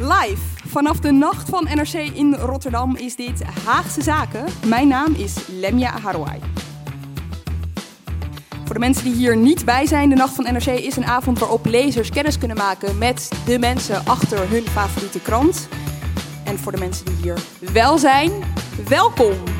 Live 0.00 0.40
vanaf 0.66 1.00
de 1.00 1.12
nacht 1.12 1.48
van 1.48 1.68
NRC 1.74 1.92
in 1.92 2.34
Rotterdam 2.34 2.96
is 2.96 3.16
dit 3.16 3.42
Haagse 3.64 4.02
Zaken. 4.02 4.44
Mijn 4.66 4.88
naam 4.88 5.14
is 5.14 5.34
Lemja 5.48 5.98
Harouai. 6.02 6.40
Voor 8.64 8.74
de 8.74 8.80
mensen 8.80 9.04
die 9.04 9.14
hier 9.14 9.36
niet 9.36 9.64
bij 9.64 9.86
zijn, 9.86 10.08
de 10.08 10.14
Nacht 10.14 10.34
van 10.34 10.44
NRC 10.52 10.66
is 10.66 10.96
een 10.96 11.06
avond 11.06 11.38
waarop 11.38 11.66
lezers 11.66 12.10
kennis 12.10 12.38
kunnen 12.38 12.56
maken 12.56 12.98
met 12.98 13.30
de 13.44 13.58
mensen 13.58 14.06
achter 14.06 14.50
hun 14.50 14.66
favoriete 14.66 15.20
krant. 15.20 15.68
En 16.44 16.58
voor 16.58 16.72
de 16.72 16.78
mensen 16.78 17.04
die 17.04 17.16
hier 17.22 17.38
wel 17.72 17.98
zijn, 17.98 18.32
welkom! 18.88 19.57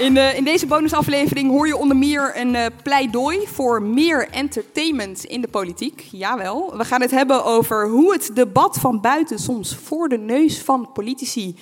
In, 0.00 0.14
de, 0.14 0.32
in 0.36 0.44
deze 0.44 0.66
bonusaflevering 0.66 1.50
hoor 1.50 1.66
je 1.66 1.76
onder 1.76 1.96
meer 1.96 2.32
een 2.36 2.54
uh, 2.54 2.66
pleidooi 2.82 3.46
voor 3.46 3.82
meer 3.82 4.28
entertainment 4.28 5.24
in 5.24 5.40
de 5.40 5.48
politiek. 5.48 6.08
Jawel, 6.10 6.76
we 6.76 6.84
gaan 6.84 7.00
het 7.00 7.10
hebben 7.10 7.44
over 7.44 7.88
hoe 7.88 8.12
het 8.12 8.30
debat 8.34 8.78
van 8.78 9.00
buiten 9.00 9.38
soms 9.38 9.76
voor 9.76 10.08
de 10.08 10.18
neus 10.18 10.62
van 10.62 10.92
politici 10.92 11.56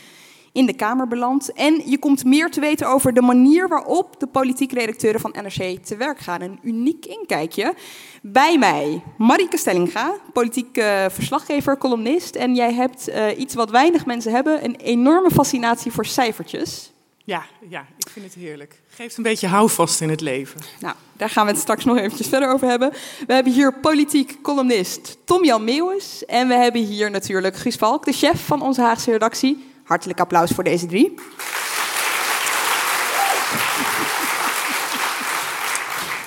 in 0.53 0.67
de 0.67 0.73
Kamer 0.73 1.09
belandt. 1.09 1.53
En 1.53 1.83
je 1.85 1.99
komt 1.99 2.25
meer 2.25 2.51
te 2.51 2.61
weten 2.61 2.89
over 2.89 3.15
de 3.15 3.23
manier 3.23 3.69
waarop 3.69 4.21
de 4.21 4.27
politiek 4.27 4.73
redacteuren 4.73 5.21
van 5.21 5.35
NRC 5.43 5.85
te 5.85 5.97
werk 5.97 6.19
gaan. 6.19 6.41
Een 6.41 6.59
uniek 6.63 7.07
inkijkje. 7.07 7.75
Bij 8.23 8.59
mij, 8.59 9.03
Marieke 9.17 9.57
Stellinga, 9.57 10.15
politiek 10.33 10.77
uh, 10.77 11.05
verslaggever, 11.09 11.79
columnist. 11.79 12.35
En 12.35 12.55
jij 12.55 12.75
hebt 12.75 13.11
iets 13.37 13.55
wat 13.55 13.71
weinig 13.71 14.07
mensen 14.07 14.33
hebben, 14.33 14.65
een 14.65 14.77
enorme 14.77 15.31
fascinatie 15.31 15.93
voor 15.93 16.07
cijfertjes. 16.07 16.93
Ja, 17.29 17.45
ja, 17.69 17.87
ik 17.97 18.09
vind 18.09 18.25
het 18.25 18.35
heerlijk. 18.35 18.81
Geeft 18.89 19.17
een 19.17 19.23
beetje 19.23 19.47
houvast 19.47 20.01
in 20.01 20.09
het 20.09 20.21
leven. 20.21 20.61
Nou, 20.81 20.95
daar 21.13 21.31
gaan 21.31 21.47
we 21.47 21.53
het 21.53 21.61
straks 21.61 21.85
nog 21.85 21.97
eventjes 21.97 22.29
verder 22.29 22.53
over 22.53 22.69
hebben. 22.69 22.91
We 23.27 23.33
hebben 23.35 23.53
hier 23.53 23.73
politiek 23.73 24.39
columnist 24.43 25.17
Tom-Jan 25.25 25.65
Meeuwis. 25.65 26.25
En 26.25 26.49
we 26.49 26.55
hebben 26.55 26.85
hier 26.85 27.11
natuurlijk 27.11 27.57
Guus 27.57 27.77
Valk, 27.77 28.05
de 28.05 28.13
chef 28.13 28.47
van 28.47 28.63
onze 28.63 28.81
Haagse 28.81 29.11
redactie. 29.11 29.71
Hartelijk 29.85 30.21
applaus 30.21 30.51
voor 30.51 30.65
deze 30.65 30.87
drie. 30.87 31.15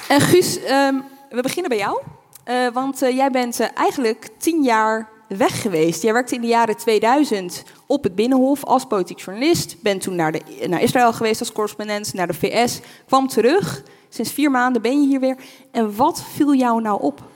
En 0.08 0.22
Guus, 0.22 0.58
um, 0.70 1.04
we 1.30 1.42
beginnen 1.42 1.70
bij 1.70 1.80
jou. 1.80 2.02
Uh, 2.48 2.68
want 2.74 3.04
uh, 3.04 3.16
jij 3.16 3.30
bent 3.30 3.60
eigenlijk 3.60 4.28
tien 4.38 4.64
jaar 4.64 5.10
weg 5.38 5.62
geweest. 5.62 6.02
Jij 6.02 6.14
werkte 6.14 6.36
in 6.36 6.42
de 6.42 6.48
jaren 6.48 6.78
2000 6.78 7.64
op 7.86 8.04
het 8.04 8.16
Binnenhof 8.16 8.64
als 8.64 8.86
politiek 8.86 9.20
journalist. 9.20 9.82
Bent 9.82 10.02
toen 10.02 10.16
naar, 10.16 10.32
de, 10.32 10.42
naar 10.68 10.82
Israël 10.82 11.14
geweest 11.14 11.40
als 11.40 11.52
correspondent, 11.52 12.14
naar 12.14 12.28
de 12.28 12.34
VS. 12.34 12.80
Kwam 13.06 13.28
terug. 13.28 13.84
Sinds 14.10 14.32
vier 14.32 14.52
maanden 14.52 14.82
ben 14.82 15.02
je 15.02 15.08
hier 15.08 15.20
weer. 15.20 15.38
En 15.72 15.96
wat 15.96 16.24
viel 16.34 16.56
jou 16.56 16.82
nou 16.82 17.02
op? 17.02 17.31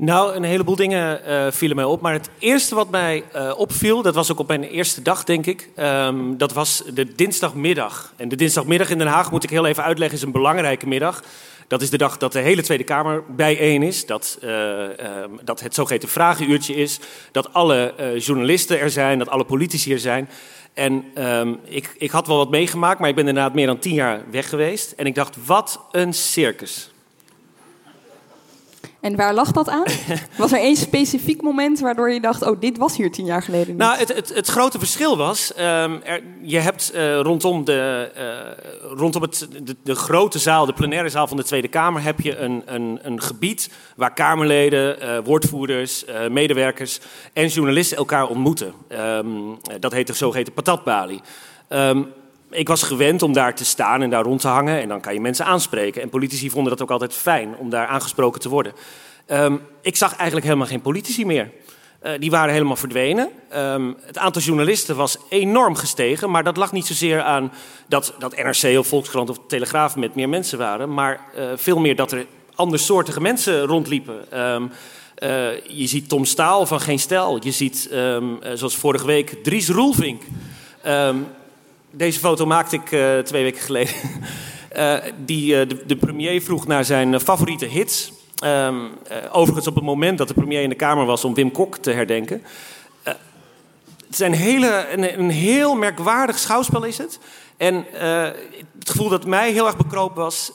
Nou, 0.00 0.34
een 0.34 0.42
heleboel 0.42 0.76
dingen 0.76 1.20
uh, 1.28 1.46
vielen 1.50 1.76
mij 1.76 1.84
op. 1.84 2.00
Maar 2.00 2.12
het 2.12 2.30
eerste 2.38 2.74
wat 2.74 2.90
mij 2.90 3.24
uh, 3.36 3.52
opviel, 3.56 4.02
dat 4.02 4.14
was 4.14 4.32
ook 4.32 4.38
op 4.38 4.48
mijn 4.48 4.62
eerste 4.62 5.02
dag, 5.02 5.24
denk 5.24 5.46
ik. 5.46 5.68
Um, 5.76 6.36
dat 6.36 6.52
was 6.52 6.82
de 6.94 7.14
dinsdagmiddag. 7.14 8.12
En 8.16 8.28
de 8.28 8.36
dinsdagmiddag 8.36 8.90
in 8.90 8.98
Den 8.98 9.06
Haag, 9.06 9.30
moet 9.30 9.44
ik 9.44 9.50
heel 9.50 9.66
even 9.66 9.82
uitleggen, 9.82 10.18
is 10.18 10.24
een 10.24 10.32
belangrijke 10.32 10.86
middag. 10.86 11.22
Dat 11.66 11.82
is 11.82 11.90
de 11.90 11.98
dag 11.98 12.16
dat 12.16 12.32
de 12.32 12.38
hele 12.38 12.62
Tweede 12.62 12.84
Kamer 12.84 13.22
bijeen 13.28 13.82
is. 13.82 14.06
Dat, 14.06 14.38
uh, 14.44 14.50
uh, 14.50 14.88
dat 15.42 15.60
het 15.60 15.74
zogeheten 15.74 16.08
vragenuurtje 16.08 16.74
is. 16.74 16.98
Dat 17.32 17.52
alle 17.52 17.94
journalisten 18.18 18.80
er 18.80 18.90
zijn. 18.90 19.18
Dat 19.18 19.28
alle 19.28 19.44
politici 19.44 19.92
er 19.92 19.98
zijn. 19.98 20.28
En 20.74 21.04
um, 21.14 21.58
ik, 21.64 21.94
ik 21.98 22.10
had 22.10 22.26
wel 22.26 22.36
wat 22.36 22.50
meegemaakt, 22.50 23.00
maar 23.00 23.08
ik 23.08 23.14
ben 23.14 23.28
inderdaad 23.28 23.54
meer 23.54 23.66
dan 23.66 23.78
tien 23.78 23.94
jaar 23.94 24.20
weg 24.30 24.48
geweest. 24.48 24.92
En 24.92 25.06
ik 25.06 25.14
dacht, 25.14 25.36
wat 25.46 25.80
een 25.90 26.14
circus. 26.14 26.90
En 29.08 29.16
waar 29.16 29.34
lag 29.34 29.52
dat 29.52 29.68
aan? 29.68 29.84
Was 30.38 30.52
er 30.52 30.58
één 30.58 30.76
specifiek 30.76 31.42
moment 31.42 31.80
waardoor 31.80 32.10
je 32.10 32.20
dacht: 32.20 32.42
oh, 32.42 32.60
dit 32.60 32.78
was 32.78 32.96
hier 32.96 33.10
tien 33.10 33.24
jaar 33.24 33.42
geleden? 33.42 33.68
Niet? 33.68 33.76
Nou, 33.76 33.98
het, 33.98 34.14
het, 34.14 34.34
het 34.34 34.48
grote 34.48 34.78
verschil 34.78 35.16
was: 35.16 35.52
um, 35.58 36.02
er, 36.02 36.22
je 36.42 36.58
hebt 36.58 36.92
uh, 36.94 37.20
rondom, 37.20 37.64
de, 37.64 38.10
uh, 38.16 38.98
rondom 38.98 39.22
het, 39.22 39.48
de, 39.62 39.76
de, 39.82 39.94
grote 39.94 40.38
zaal, 40.38 40.66
de 40.66 40.72
plenaire 40.72 41.08
zaal 41.08 41.26
van 41.26 41.36
de 41.36 41.44
Tweede 41.44 41.68
Kamer, 41.68 42.02
heb 42.02 42.20
je 42.20 42.36
een, 42.36 42.62
een, 42.66 42.98
een 43.02 43.22
gebied 43.22 43.70
waar 43.96 44.14
Kamerleden, 44.14 44.96
uh, 45.02 45.18
woordvoerders, 45.24 46.04
medewerkers 46.30 47.00
en 47.32 47.46
journalisten 47.46 47.96
elkaar 47.96 48.28
ontmoeten. 48.28 48.72
Um, 48.92 49.58
dat 49.80 49.92
heet 49.92 50.06
de 50.06 50.12
zogeheten 50.12 50.52
patatbalie. 50.52 51.20
Um, 51.68 52.12
ik 52.50 52.68
was 52.68 52.82
gewend 52.82 53.22
om 53.22 53.32
daar 53.32 53.54
te 53.54 53.64
staan 53.64 54.02
en 54.02 54.10
daar 54.10 54.24
rond 54.24 54.40
te 54.40 54.48
hangen. 54.48 54.80
En 54.80 54.88
dan 54.88 55.00
kan 55.00 55.14
je 55.14 55.20
mensen 55.20 55.44
aanspreken. 55.44 56.02
En 56.02 56.08
politici 56.08 56.50
vonden 56.50 56.70
dat 56.70 56.82
ook 56.82 56.90
altijd 56.90 57.14
fijn 57.14 57.56
om 57.56 57.70
daar 57.70 57.86
aangesproken 57.86 58.40
te 58.40 58.48
worden. 58.48 58.72
Um, 59.26 59.60
ik 59.82 59.96
zag 59.96 60.16
eigenlijk 60.16 60.46
helemaal 60.46 60.66
geen 60.66 60.80
politici 60.80 61.26
meer. 61.26 61.50
Uh, 62.02 62.12
die 62.18 62.30
waren 62.30 62.52
helemaal 62.52 62.76
verdwenen. 62.76 63.28
Um, 63.56 63.96
het 64.00 64.18
aantal 64.18 64.42
journalisten 64.42 64.96
was 64.96 65.18
enorm 65.28 65.74
gestegen. 65.74 66.30
Maar 66.30 66.44
dat 66.44 66.56
lag 66.56 66.72
niet 66.72 66.86
zozeer 66.86 67.22
aan 67.22 67.52
dat, 67.88 68.14
dat 68.18 68.36
NRC 68.36 68.78
of 68.78 68.86
Volkskrant 68.86 69.30
of 69.30 69.38
Telegraaf 69.46 69.96
met 69.96 70.14
meer 70.14 70.28
mensen 70.28 70.58
waren. 70.58 70.94
Maar 70.94 71.20
uh, 71.36 71.44
veel 71.54 71.78
meer 71.78 71.96
dat 71.96 72.12
er 72.12 72.26
andersoortige 72.54 73.20
mensen 73.20 73.62
rondliepen. 73.62 74.40
Um, 74.40 74.70
uh, 75.22 75.66
je 75.66 75.86
ziet 75.86 76.08
Tom 76.08 76.24
Staal 76.24 76.66
van 76.66 76.80
Geen 76.80 76.98
Stel. 76.98 77.38
Je 77.44 77.50
ziet, 77.50 77.88
zoals 78.54 78.76
vorige 78.76 79.06
week, 79.06 79.36
Dries 79.42 79.68
Roelvink. 79.68 80.22
Deze 81.90 82.18
foto 82.18 82.46
maakte 82.46 82.76
ik 82.76 82.90
uh, 82.90 83.18
twee 83.18 83.42
weken 83.42 83.60
geleden. 83.60 83.94
uh, 84.76 84.94
die, 85.24 85.54
uh, 85.54 85.78
de, 85.86 85.96
premier 85.96 86.42
vroeg 86.42 86.66
naar 86.66 86.84
zijn 86.84 87.20
favoriete 87.20 87.64
hits. 87.64 88.12
Um, 88.44 88.90
overigens 89.32 89.66
op 89.66 89.74
het 89.74 89.84
moment 89.84 90.18
dat 90.18 90.28
de 90.28 90.34
premier 90.34 90.62
in 90.62 90.68
de 90.68 90.74
Kamer 90.74 91.06
was 91.06 91.24
om 91.24 91.34
Wim 91.34 91.50
Kok 91.50 91.76
te 91.76 91.90
herdenken. 91.90 92.42
het 93.02 93.16
is 94.10 94.18
een, 94.18 94.32
hele, 94.32 94.86
een, 94.92 95.18
een, 95.18 95.30
heel 95.30 95.74
merkwaardig 95.74 96.38
schouwspel 96.38 96.84
is 96.84 96.98
het. 96.98 97.18
En 97.56 97.86
het 98.78 98.90
gevoel 98.90 99.08
dat 99.08 99.26
mij 99.26 99.52
heel 99.52 99.66
erg 99.66 99.76
bekropen 99.76 100.22
was... 100.22 100.52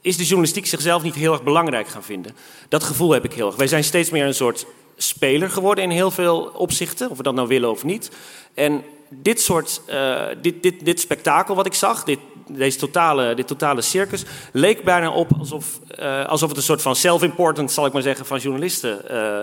is 0.00 0.16
de 0.16 0.22
journalistiek 0.22 0.66
zichzelf 0.66 1.02
niet 1.02 1.14
heel 1.14 1.32
erg 1.32 1.42
belangrijk 1.42 1.88
gaan 1.88 2.02
vinden. 2.02 2.36
Dat 2.68 2.84
gevoel 2.84 3.10
heb 3.10 3.24
ik 3.24 3.32
heel 3.32 3.46
erg. 3.46 3.56
Wij 3.56 3.66
zijn 3.66 3.84
steeds 3.84 4.10
meer 4.10 4.26
een 4.26 4.34
soort 4.34 4.66
speler 4.96 5.50
geworden 5.50 5.84
in 5.84 5.90
heel 5.90 6.10
veel 6.10 6.52
opzichten. 6.54 7.10
Of 7.10 7.16
we 7.16 7.22
dat 7.22 7.34
nou 7.34 7.48
willen 7.48 7.70
of 7.70 7.84
niet. 7.84 8.10
En 8.54 8.84
dit 9.10 9.40
soort, 9.40 9.82
uh, 9.90 10.22
dit, 10.42 10.62
dit, 10.62 10.84
dit 10.84 11.00
spektakel 11.00 11.54
wat 11.54 11.66
ik 11.66 11.74
zag, 11.74 12.04
dit, 12.04 12.18
deze 12.48 12.78
totale, 12.78 13.34
dit 13.34 13.46
totale 13.46 13.80
circus, 13.80 14.24
leek 14.52 14.84
bijna 14.84 15.10
op 15.10 15.30
alsof, 15.38 15.80
uh, 16.00 16.26
alsof 16.26 16.48
het 16.48 16.56
een 16.56 16.64
soort 16.64 16.82
van 16.82 16.96
self-important, 16.96 17.72
zal 17.72 17.86
ik 17.86 17.92
maar 17.92 18.02
zeggen, 18.02 18.26
van 18.26 18.38
journalisten 18.38 19.02
uh, 19.10 19.38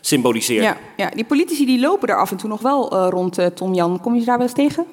symboliseert. 0.00 0.62
Ja, 0.62 0.76
ja, 0.96 1.10
die 1.10 1.24
politici 1.24 1.66
die 1.66 1.80
lopen 1.80 2.08
er 2.08 2.18
af 2.18 2.30
en 2.30 2.36
toe 2.36 2.48
nog 2.48 2.60
wel 2.60 3.08
rond, 3.08 3.38
Tom 3.54 3.74
Jan. 3.74 4.00
Kom 4.00 4.14
je 4.14 4.24
daar 4.24 4.38
wel 4.38 4.46
eens 4.46 4.54
tegen? 4.54 4.86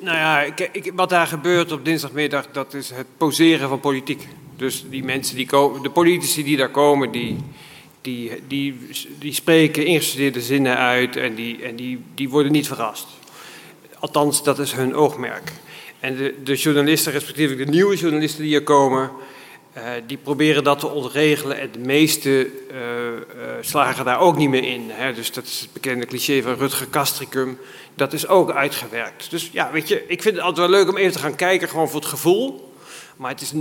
Nou 0.00 0.16
ja, 0.16 0.40
ik, 0.40 0.68
ik, 0.72 0.92
wat 0.94 1.08
daar 1.08 1.26
gebeurt 1.26 1.72
op 1.72 1.84
dinsdagmiddag, 1.84 2.46
dat 2.52 2.74
is 2.74 2.90
het 2.90 3.06
poseren 3.16 3.68
van 3.68 3.80
politiek. 3.80 4.28
Dus 4.56 4.84
die 4.90 5.04
mensen 5.04 5.36
die 5.36 5.46
komen, 5.46 5.82
de 5.82 5.90
politici 5.90 6.44
die 6.44 6.56
daar 6.56 6.70
komen, 6.70 7.10
die, 7.10 7.36
die, 8.04 8.32
die, 8.48 8.88
die 9.18 9.32
spreken 9.32 9.86
ingestudeerde 9.86 10.40
zinnen 10.40 10.76
uit 10.76 11.16
en, 11.16 11.34
die, 11.34 11.62
en 11.62 11.76
die, 11.76 12.00
die 12.14 12.28
worden 12.28 12.52
niet 12.52 12.66
verrast. 12.66 13.06
Althans, 13.98 14.42
dat 14.42 14.58
is 14.58 14.72
hun 14.72 14.94
oogmerk. 14.94 15.52
En 16.00 16.16
de, 16.16 16.34
de 16.44 16.54
journalisten, 16.54 17.12
respectievelijk 17.12 17.66
de 17.66 17.72
nieuwe 17.72 17.96
journalisten 17.96 18.42
die 18.42 18.50
hier 18.50 18.62
komen, 18.62 19.10
Uh, 19.76 19.82
die 20.06 20.16
proberen 20.16 20.64
dat 20.64 20.80
te 20.80 20.88
ontregelen 20.88 21.58
en 21.58 21.68
de 21.72 21.78
meeste 21.78 22.30
uh, 22.30 22.76
uh, 22.76 23.18
slagen 23.60 24.04
daar 24.04 24.20
ook 24.20 24.36
niet 24.36 24.48
meer 24.48 24.64
in. 24.64 24.90
Hè? 24.90 25.12
Dus 25.12 25.32
dat 25.32 25.44
is 25.44 25.60
het 25.60 25.72
bekende 25.72 26.06
cliché 26.06 26.42
van 26.42 26.54
Rutger 26.54 26.90
Castricum. 26.90 27.58
Dat 27.94 28.12
is 28.12 28.26
ook 28.26 28.50
uitgewerkt. 28.50 29.30
Dus 29.30 29.50
ja, 29.52 29.70
weet 29.72 29.88
je, 29.88 30.04
ik 30.06 30.22
vind 30.22 30.34
het 30.34 30.44
altijd 30.44 30.68
wel 30.68 30.78
leuk 30.78 30.88
om 30.88 30.96
even 30.96 31.12
te 31.12 31.18
gaan 31.18 31.36
kijken, 31.36 31.68
gewoon 31.68 31.88
voor 31.88 32.00
het 32.00 32.08
gevoel. 32.08 32.73
Maar 33.16 33.30
het 33.30 33.40
is, 33.40 33.52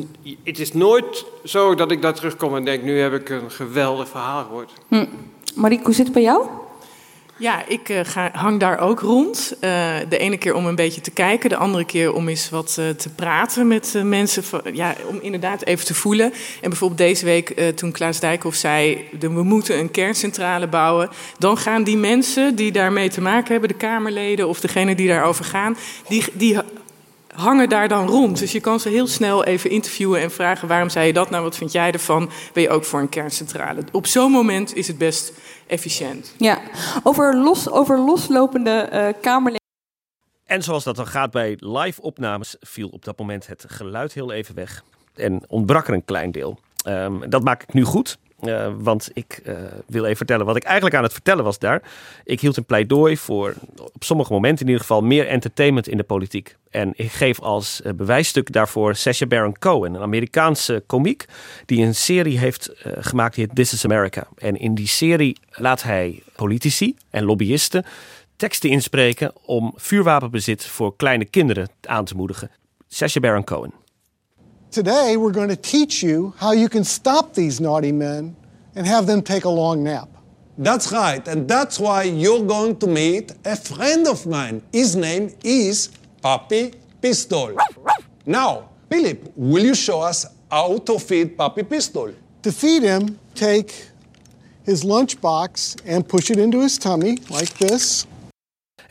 het 0.44 0.60
is 0.60 0.74
nooit 0.74 1.26
zo 1.44 1.76
dat 1.76 1.92
ik 1.92 2.02
daar 2.02 2.14
terugkom 2.14 2.56
en 2.56 2.66
denk, 2.66 2.84
nu 2.84 3.00
heb 3.00 3.14
ik 3.14 3.30
een 3.30 3.52
geweldig 3.52 4.10
verhaal 4.10 4.44
gehoord. 4.44 4.72
Hm. 4.88 5.06
Marieke, 5.56 5.84
hoe 5.84 5.94
zit 5.94 6.06
het 6.06 6.14
bij 6.14 6.24
jou? 6.24 6.48
Ja, 7.38 7.68
ik 7.68 7.90
uh, 7.90 8.00
ga, 8.04 8.30
hang 8.34 8.60
daar 8.60 8.80
ook 8.80 9.00
rond. 9.00 9.54
Uh, 9.56 9.96
de 10.10 10.18
ene 10.18 10.38
keer 10.38 10.54
om 10.54 10.66
een 10.66 10.76
beetje 10.76 11.02
te 11.02 11.12
kijken, 11.12 11.50
de 11.50 11.56
andere 11.56 11.86
keer 11.86 12.14
om 12.14 12.28
eens 12.28 12.50
wat 12.50 12.78
uh, 12.80 12.90
te 12.90 13.10
praten 13.10 13.68
met 13.68 14.02
mensen. 14.04 14.44
ja, 14.74 14.96
om 15.08 15.20
inderdaad 15.22 15.64
even 15.64 15.86
te 15.86 15.94
voelen. 15.94 16.34
En 16.62 16.70
bijvoorbeeld 16.70 17.00
deze 17.00 17.26
week, 17.26 17.74
toen 17.76 17.92
Klaas 17.92 18.20
Dijkhoff 18.20 18.58
zei: 18.58 19.08
we 19.20 19.44
moeten 19.44 19.80
een 19.80 19.92
kerncentrale 19.92 20.68
bouwen. 20.68 21.10
Dan 21.38 21.58
gaan 21.58 21.84
die 21.84 21.98
mensen 21.98 22.56
die 22.56 22.72
daarmee 22.72 23.10
te 23.10 23.22
maken 23.22 23.52
hebben, 23.52 23.70
de 23.70 23.76
Kamerleden 23.76 24.48
of 24.48 24.60
degene 24.60 24.96
die 24.96 25.08
daarover 25.08 25.46
gaan, 25.46 25.78
die, 26.08 26.24
die 26.34 26.58
hangen 27.34 27.70
daar 27.70 27.88
dan 27.88 28.08
rond. 28.08 28.40
Dus 28.40 28.52
je 28.52 28.60
kan 28.60 28.80
ze 28.80 28.90
heel 28.90 29.08
snel 29.08 29.44
even 29.44 29.70
interviewen 29.70 30.22
en 30.22 30.32
vragen: 30.32 30.68
waarom 30.68 30.90
zei 30.90 31.08
je 31.08 31.14
dat 31.14 31.30
nou? 31.30 31.44
Wat 31.44 31.58
vind 31.58 31.72
jij 31.72 31.92
ervan? 31.92 32.30
Ben 32.54 32.64
je 32.64 32.70
ook 32.70 32.86
voor 32.86 33.00
een 33.00 33.10
kerncentrale? 33.10 33.84
Op 33.92 34.08
zo'n 34.08 34.32
moment 34.32 34.76
is 34.76 34.88
het 34.88 34.98
best 34.98 35.34
efficiënt. 35.68 36.34
Ja, 36.38 36.60
over, 37.04 37.36
los, 37.36 37.70
over 37.70 38.00
loslopende 38.00 38.90
uh, 38.94 39.22
Kamerleden. 39.22 39.62
En 40.46 40.64
zoals 40.64 40.84
dat 40.84 40.96
dan 40.96 41.08
gaat 41.08 41.32
bij 41.32 41.58
live 41.60 42.02
opnames, 42.02 42.56
viel 42.60 42.88
op 42.88 43.06
dat 43.06 43.18
moment 43.18 43.48
het 43.48 43.66
geluid 43.68 44.14
heel 44.14 44.32
even 44.32 44.56
weg. 44.56 44.84
En 45.16 45.44
ontbrak 45.48 45.88
er 45.88 45.94
een 45.94 46.06
klein 46.06 46.32
deel. 46.32 46.60
Um, 46.88 47.30
dat 47.30 47.44
maak 47.44 47.64
ik 47.64 47.74
nu 47.74 47.84
goed. 47.84 48.18
Uh, 48.46 48.68
want 48.78 49.10
ik 49.14 49.42
uh, 49.46 49.56
wil 49.88 50.04
even 50.04 50.18
vertellen 50.18 50.46
wat 50.46 50.56
ik 50.56 50.64
eigenlijk 50.64 50.96
aan 50.96 51.04
het 51.04 51.14
vertellen 51.14 51.44
was 51.44 51.60
daar. 51.60 51.82
Ik 52.24 52.40
hield 52.42 52.58
een 52.58 52.66
pleidooi 52.66 53.18
voor, 53.18 53.54
op 53.78 54.04
sommige 54.04 54.34
momenten 54.34 54.62
in 54.62 54.68
ieder 54.72 54.82
geval, 54.82 55.02
meer 55.02 55.28
entertainment 55.28 55.88
in 55.88 55.98
de 55.98 56.04
politiek. 56.04 56.56
En 56.70 56.94
ik 56.96 57.12
geef 57.12 57.42
als 57.42 57.82
uh, 57.84 57.94
bewijsstuk 57.94 58.52
daarvoor 58.52 58.96
Sacha 58.96 59.26
Baron 59.26 59.58
Cohen, 59.60 59.94
een 59.94 60.02
Amerikaanse 60.02 60.84
komiek, 60.86 61.26
die 61.66 61.86
een 61.86 61.96
serie 61.96 62.40
heeft 62.40 62.72
gemaakt 62.84 63.36
die 63.36 63.46
heet 63.46 63.56
This 63.56 63.74
is 63.74 63.86
America. 63.86 64.28
En 64.38 64.58
in 64.58 64.76
die 64.76 64.88
serie 64.88 65.38
laat 65.50 65.84
hij 65.84 66.24
politici 66.36 66.96
en 67.10 67.24
lobbyisten 67.24 67.86
teksten 68.36 68.70
inspreken 68.70 69.32
om 69.46 69.74
vuurwapenbezit 69.76 70.66
voor 70.66 70.96
kleine 70.96 71.26
kinderen 71.26 71.70
aan 71.82 72.06
te 72.06 72.16
moedigen. 72.16 72.52
Sacha 72.88 73.20
Baron 73.20 73.44
Cohen. 73.44 73.83
Today, 74.74 75.18
we're 75.18 75.32
going 75.32 75.50
to 75.50 75.56
teach 75.56 76.02
you 76.02 76.34
how 76.38 76.52
you 76.52 76.68
can 76.68 76.84
stop 76.84 77.36
these 77.36 77.62
naughty 77.62 77.92
men 77.92 78.36
and 78.74 78.88
have 78.88 79.06
them 79.06 79.22
take 79.22 79.46
a 79.46 79.50
long 79.50 79.84
nap. 79.84 80.10
That's 80.58 80.92
right, 80.92 81.28
and 81.28 81.48
that's 81.48 81.80
why 81.80 82.02
you're 82.06 82.44
going 82.44 82.78
to 82.78 82.88
meet 82.88 83.34
a 83.46 83.56
friend 83.56 84.08
of 84.08 84.26
mine. 84.26 84.64
His 84.72 84.96
name 84.96 85.30
is 85.44 85.90
Papi 86.24 86.74
Pistol. 87.00 87.56
Now, 88.26 88.72
Philip, 88.90 89.32
will 89.36 89.64
you 89.64 89.76
show 89.76 90.02
us 90.02 90.26
how 90.50 90.80
to 90.80 90.98
feed 90.98 91.38
Papi 91.38 91.70
Pistol? 91.70 92.12
To 92.42 92.52
feed 92.52 92.82
him, 92.82 93.20
take 93.36 93.90
his 94.64 94.84
lunchbox 94.84 95.84
and 95.86 96.10
push 96.10 96.32
it 96.32 96.40
into 96.40 96.62
his 96.62 96.80
tummy 96.80 97.20
like 97.30 97.56
this. 97.60 98.08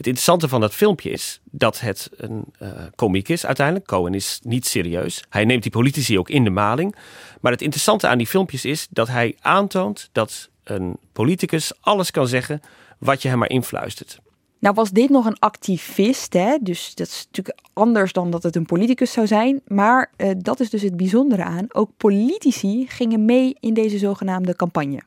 Het 0.02 0.10
interessante 0.10 0.48
van 0.48 0.60
dat 0.60 0.74
filmpje 0.74 1.10
is 1.10 1.40
dat 1.50 1.80
het 1.80 2.10
een 2.16 2.44
uh, 2.62 2.68
komiek 2.94 3.28
is 3.28 3.46
uiteindelijk. 3.46 3.86
Cohen 3.86 4.14
is 4.14 4.40
niet 4.42 4.66
serieus. 4.66 5.24
Hij 5.28 5.44
neemt 5.44 5.62
die 5.62 5.72
politici 5.72 6.18
ook 6.18 6.30
in 6.30 6.44
de 6.44 6.50
maling. 6.50 6.96
Maar 7.40 7.52
het 7.52 7.62
interessante 7.62 8.06
aan 8.06 8.18
die 8.18 8.26
filmpjes 8.26 8.64
is 8.64 8.86
dat 8.90 9.08
hij 9.08 9.36
aantoont 9.40 10.08
dat 10.12 10.48
een 10.64 10.96
politicus 11.12 11.72
alles 11.80 12.10
kan 12.10 12.28
zeggen 12.28 12.60
wat 12.98 13.22
je 13.22 13.28
hem 13.28 13.38
maar 13.38 13.50
influistert. 13.50 14.18
Nou 14.58 14.74
was 14.74 14.90
dit 14.90 15.10
nog 15.10 15.26
een 15.26 15.38
activist, 15.38 16.32
hè? 16.32 16.56
dus 16.60 16.94
dat 16.94 17.06
is 17.06 17.26
natuurlijk 17.26 17.58
anders 17.72 18.12
dan 18.12 18.30
dat 18.30 18.42
het 18.42 18.56
een 18.56 18.66
politicus 18.66 19.12
zou 19.12 19.26
zijn. 19.26 19.60
Maar 19.66 20.10
uh, 20.16 20.30
dat 20.38 20.60
is 20.60 20.70
dus 20.70 20.82
het 20.82 20.96
bijzondere 20.96 21.44
aan. 21.44 21.66
Ook 21.68 21.90
politici 21.96 22.86
gingen 22.88 23.24
mee 23.24 23.56
in 23.60 23.74
deze 23.74 23.98
zogenaamde 23.98 24.56
campagne. 24.56 25.00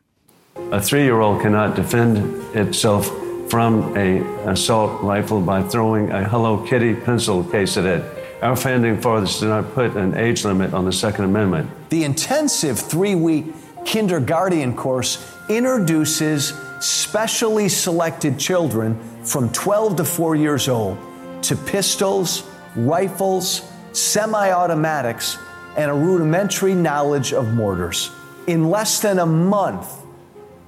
A 0.72 0.80
three-year-old 0.80 1.42
cannot 1.42 1.76
defend 1.76 2.20
itself 2.54 3.25
from 3.50 3.96
a 3.98 4.22
assault 4.50 5.02
rifle 5.04 5.40
by 5.42 5.62
throwing 5.64 6.10
a 6.12 6.28
Hello 6.28 6.66
Kitty 6.66 6.96
pencil 6.96 7.44
case 7.44 7.78
at 7.78 7.86
it. 7.86 8.04
Our 8.42 8.56
founding 8.56 9.00
fathers 9.00 9.40
did 9.40 9.48
not 9.48 9.74
put 9.74 9.96
an 9.96 10.16
age 10.16 10.44
limit 10.44 10.74
on 10.74 10.86
the 10.86 10.92
Second 10.92 11.26
Amendment. 11.26 11.70
The 11.90 12.04
intensive 12.04 12.80
three-week 12.80 13.46
kindergarten 13.86 14.76
course 14.76 15.34
introduces 15.48 16.54
specially 16.80 17.70
selected 17.70 18.38
children 18.38 19.00
from 19.24 19.52
12 19.52 19.98
to 19.98 20.04
4 20.04 20.36
years 20.36 20.68
old 20.68 20.98
to 21.44 21.56
pistols, 21.56 22.44
rifles, 22.76 23.72
semi-automatics, 23.94 25.38
and 25.78 25.92
a 25.92 25.94
rudimentary 25.94 26.74
knowledge 26.74 27.34
of 27.34 27.54
mortars. 27.54 28.12
In 28.48 28.70
less 28.70 29.00
than 29.00 29.20
a 29.20 29.26
month, 29.26 29.88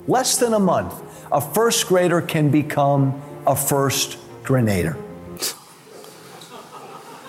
less 0.07 0.37
than 0.37 0.53
a 0.53 0.59
month, 0.59 0.93
a 1.31 1.41
first 1.41 1.85
grader 1.85 2.25
can 2.25 2.49
become 2.49 3.11
a 3.47 3.55
first 3.55 4.17
grenader. 4.43 4.97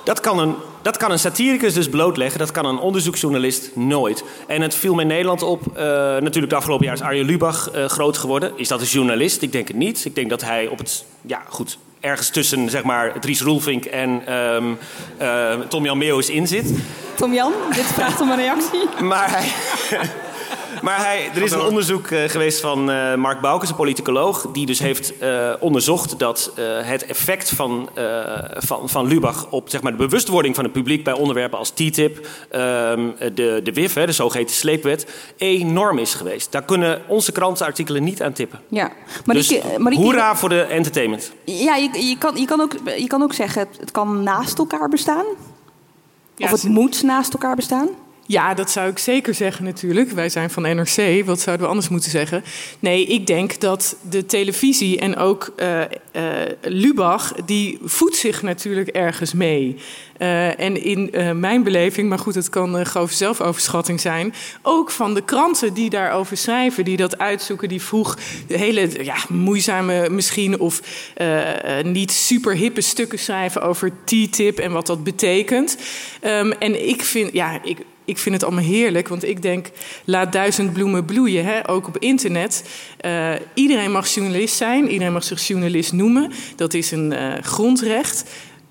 Dat 0.05 0.21
kan 0.21 0.39
een 0.39 0.55
dat 0.83 0.97
kan 0.97 1.11
een 1.11 1.19
satiricus 1.19 1.75
dus 1.75 1.89
blootleggen, 1.89 2.39
dat 2.39 2.51
kan 2.51 2.65
een 2.65 2.79
onderzoeksjournalist 2.79 3.77
nooit. 3.77 4.25
En 4.47 4.63
het 4.63 4.75
viel 4.75 4.95
me 4.95 5.01
in 5.01 5.07
Nederland 5.07 5.43
op, 5.43 5.63
uh, 5.67 5.77
natuurlijk 5.77 6.49
de 6.49 6.57
afgelopen 6.57 6.85
jaar 6.85 6.95
is 6.95 7.01
Arjen 7.01 7.27
Lubach 7.27 7.75
uh, 7.75 7.85
groot 7.85 8.17
geworden. 8.17 8.53
Is 8.57 8.69
dat 8.69 8.81
een 8.81 8.87
journalist? 8.87 9.43
Ik 9.43 9.53
denk 9.53 9.69
het 9.69 9.77
niet. 9.77 10.05
Ik 10.05 10.15
denk 10.15 10.31
dat 10.31 10.43
hij 10.43 10.67
op 10.67 10.79
het, 10.79 11.05
ja 11.21 11.43
goed, 11.49 11.79
ergens 12.01 12.31
tussen 12.31 12.71
zeg 12.71 12.83
maar 12.83 13.21
Dries 13.21 13.41
Roelvink 13.41 13.85
en 13.85 14.35
um, 14.35 14.79
uh, 15.23 15.53
Tom 15.69 15.85
Jan 15.85 15.99
Meeuwis 15.99 16.31
in 16.31 16.47
zit. 16.47 16.73
Tom 17.15 17.35
Jan, 17.35 17.53
dit 17.75 17.87
vraagt 17.87 18.21
om 18.21 18.31
een 18.31 18.37
reactie. 18.37 18.89
maar 19.01 19.31
hij... 19.31 19.53
Maar 20.83 20.99
hij, 21.05 21.31
er 21.35 21.43
is 21.43 21.53
een 21.53 21.61
onderzoek 21.61 22.11
uh, 22.11 22.25
geweest 22.25 22.61
van 22.61 22.91
uh, 22.91 23.15
Mark 23.15 23.41
Boukes, 23.41 23.69
een 23.69 23.75
politicoloog, 23.75 24.47
die 24.53 24.67
dus 24.67 24.79
heeft 24.79 25.13
uh, 25.23 25.53
onderzocht 25.61 26.19
dat 26.19 26.53
het 26.83 27.07
effect 27.07 27.51
van, 27.51 27.89
van, 28.57 28.89
van 28.89 29.07
Lubach 29.07 29.47
op 29.51 29.69
zeg 29.69 29.83
maar, 29.83 29.93
de 29.93 29.99
bewustwording 29.99 30.55
van 30.55 30.65
het 30.65 30.73
publiek 30.73 31.05
bij 31.05 31.13
onderwerpen 31.13 31.59
als 31.59 31.71
TTIP, 31.71 32.27
um, 32.53 33.15
de, 33.35 33.61
de 33.63 33.73
WIF, 33.73 33.95
hè, 33.95 34.07
de 34.07 34.13
zogeheten 34.13 34.55
sleepwet, 34.55 35.07
enorm 35.37 35.99
is 35.99 36.15
geweest. 36.15 36.53
Daar 36.53 36.65
kunnen 36.65 37.03
onze 37.07 37.33
krantenartikelen 37.33 38.05
niet 38.05 38.23
aan 38.23 38.33
tippen. 38.33 38.61
Ja, 38.69 38.91
Marieke, 39.25 39.55
dus 39.55 39.79
Marieke, 39.79 40.03
hoera 40.03 40.37
voor 40.37 40.49
de 40.49 40.63
entertainment. 40.63 41.33
Ja, 41.45 41.77
je, 41.77 42.07
je, 42.07 42.19
kan, 42.19 42.37
je, 42.37 42.47
kan 42.47 42.61
ook, 42.61 42.73
je 42.97 43.07
kan 43.07 43.23
ook 43.23 43.33
zeggen, 43.33 43.69
het 43.81 43.91
kan 43.91 44.23
naast 44.23 44.59
elkaar 44.59 44.89
bestaan. 44.89 45.25
Ja, 46.37 46.45
of 46.45 46.51
het 46.51 46.71
moet 46.71 47.03
naast 47.03 47.33
elkaar 47.33 47.57
bestaan. 47.57 47.89
Ja, 48.29 48.55
dat 48.55 48.71
zou 48.71 48.91
ik 48.91 48.99
zeker 48.99 49.35
zeggen 49.35 49.65
natuurlijk. 49.65 50.11
Wij 50.11 50.29
zijn 50.29 50.51
van 50.51 50.63
NRC, 50.63 51.25
wat 51.25 51.41
zouden 51.41 51.65
we 51.65 51.71
anders 51.71 51.89
moeten 51.89 52.11
zeggen? 52.11 52.45
Nee, 52.79 53.07
ik 53.07 53.27
denk 53.27 53.61
dat 53.61 53.97
de 54.11 54.27
televisie 54.27 54.99
en 54.99 55.17
ook 55.17 55.53
uh, 55.57 55.81
uh, 55.81 55.87
Lubach, 56.63 57.33
die 57.45 57.79
voedt 57.85 58.17
zich 58.17 58.43
natuurlijk 58.43 58.89
ergens 58.89 59.33
mee. 59.33 59.77
Uh, 60.19 60.61
en 60.61 60.85
in 60.85 61.11
mijn 61.41 61.63
beleving, 61.63 62.09
maar 62.09 62.19
goed, 62.19 62.35
het 62.35 62.49
kan 62.49 62.87
grove 62.87 63.15
zelfoverschatting 63.15 64.01
zijn, 64.01 64.35
ook 64.63 64.91
van 64.91 65.15
de 65.15 65.25
kranten 65.25 65.75
die 65.75 65.91
daarover 65.91 66.37
schrijven, 66.37 66.85
die 66.85 66.97
dat 66.97 67.19
uitzoeken, 67.19 67.69
die 67.69 67.83
vroeg 67.83 68.19
hele 68.49 69.05
ja, 69.05 69.17
moeizame 69.29 70.11
misschien 70.11 70.61
of 70.61 70.83
niet 71.83 72.13
super 72.13 72.55
hippe 72.55 72.81
stukken 72.81 73.19
schrijven 73.19 73.63
over 73.63 73.93
TTIP 74.05 74.59
en 74.59 74.73
wat 74.73 74.87
dat 74.87 75.05
betekent. 75.05 75.79
Um, 76.25 76.53
en 76.53 76.89
ik 76.89 77.03
vind, 77.03 77.33
ja, 77.33 77.63
ik 77.63 77.79
ik 78.09 78.19
vind 78.19 78.35
het 78.35 78.45
allemaal 78.45 78.65
heerlijk, 78.65 79.09
want 79.09 79.25
ik 79.25 79.43
denk, 79.43 79.71
laat 80.05 80.33
duizend 80.33 80.73
bloemen 80.73 81.05
bloeien, 81.05 81.45
hè? 81.45 81.69
ook 81.69 81.87
op 81.87 81.99
internet. 81.99 82.65
Uh, 83.05 83.33
iedereen 83.55 83.93
mag 83.93 84.09
journalist 84.09 84.57
zijn, 84.57 84.89
iedereen 84.89 85.13
mag 85.13 85.25
zich 85.25 85.47
journalist 85.47 85.93
noemen. 85.93 86.33
Dat 86.57 86.75
is 86.75 86.91
een 86.91 87.13
uh, 87.13 87.35
grondrecht. 87.43 88.25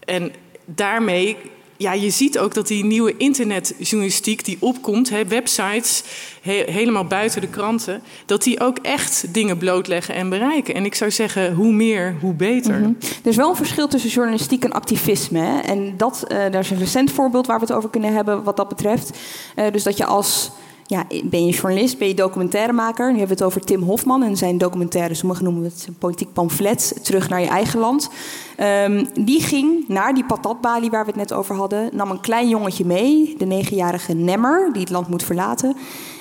En 0.05 0.31
daarmee 0.65 1.37
ja, 1.77 1.93
je 1.93 2.09
ziet 2.09 2.39
ook 2.39 2.53
dat 2.53 2.67
die 2.67 2.85
nieuwe 2.85 3.17
internetjournalistiek 3.17 4.45
die 4.45 4.57
opkomt, 4.59 5.09
websites 5.27 6.03
he 6.41 6.63
helemaal 6.67 7.05
buiten 7.05 7.41
de 7.41 7.47
kranten, 7.47 8.01
dat 8.25 8.43
die 8.43 8.59
ook 8.59 8.77
echt 8.77 9.33
dingen 9.33 9.57
blootleggen 9.57 10.15
en 10.15 10.29
bereiken. 10.29 10.73
En 10.73 10.85
ik 10.85 10.95
zou 10.95 11.11
zeggen, 11.11 11.53
hoe 11.53 11.73
meer, 11.73 12.15
hoe 12.21 12.33
beter. 12.33 12.75
-hmm. 12.75 12.97
Er 12.99 13.29
is 13.29 13.35
wel 13.35 13.49
een 13.49 13.55
verschil 13.55 13.87
tussen 13.87 14.09
journalistiek 14.09 14.63
en 14.63 14.71
activisme. 14.71 15.39
Hè? 15.39 15.59
En 15.59 15.97
dat, 15.97 16.23
uh, 16.23 16.37
daar 16.37 16.59
is 16.59 16.69
een 16.69 16.77
recent 16.77 17.11
voorbeeld 17.11 17.47
waar 17.47 17.59
we 17.59 17.65
het 17.65 17.75
over 17.75 17.89
kunnen 17.89 18.13
hebben 18.13 18.43
wat 18.43 18.57
dat 18.57 18.67
betreft. 18.67 19.17
Uh, 19.55 19.65
dus 19.71 19.83
dat 19.83 19.97
je 19.97 20.05
als 20.05 20.51
ja, 20.87 21.05
ben 21.23 21.45
je 21.45 21.51
journalist, 21.51 21.97
ben 21.97 22.07
je 22.07 22.13
documentairemaker. 22.13 23.11
Nu 23.11 23.17
hebben 23.17 23.37
we 23.37 23.43
het 23.43 23.53
over 23.53 23.65
Tim 23.65 23.81
Hofman 23.81 24.23
en 24.23 24.37
zijn 24.37 24.57
documentaire, 24.57 25.13
sommigen 25.13 25.43
noemen 25.43 25.63
het 25.63 25.85
een 25.87 25.97
politiek 25.97 26.33
pamflet, 26.33 26.99
terug 27.03 27.29
naar 27.29 27.41
je 27.41 27.47
eigen 27.47 27.79
land. 27.79 28.09
Ehm, 28.55 29.05
die 29.13 29.41
ging 29.41 29.87
naar 29.87 30.13
die 30.13 30.25
patatbalie 30.25 30.89
waar 30.89 31.05
we 31.05 31.11
het 31.11 31.19
net 31.19 31.33
over 31.33 31.55
hadden, 31.55 31.89
nam 31.93 32.11
een 32.11 32.21
klein 32.21 32.49
jongetje 32.49 32.85
mee, 32.85 33.35
de 33.37 33.45
negenjarige 33.45 34.13
Nemmer, 34.13 34.69
die 34.71 34.81
het 34.81 34.91
land 34.91 35.07
moet 35.07 35.23
verlaten. 35.23 35.75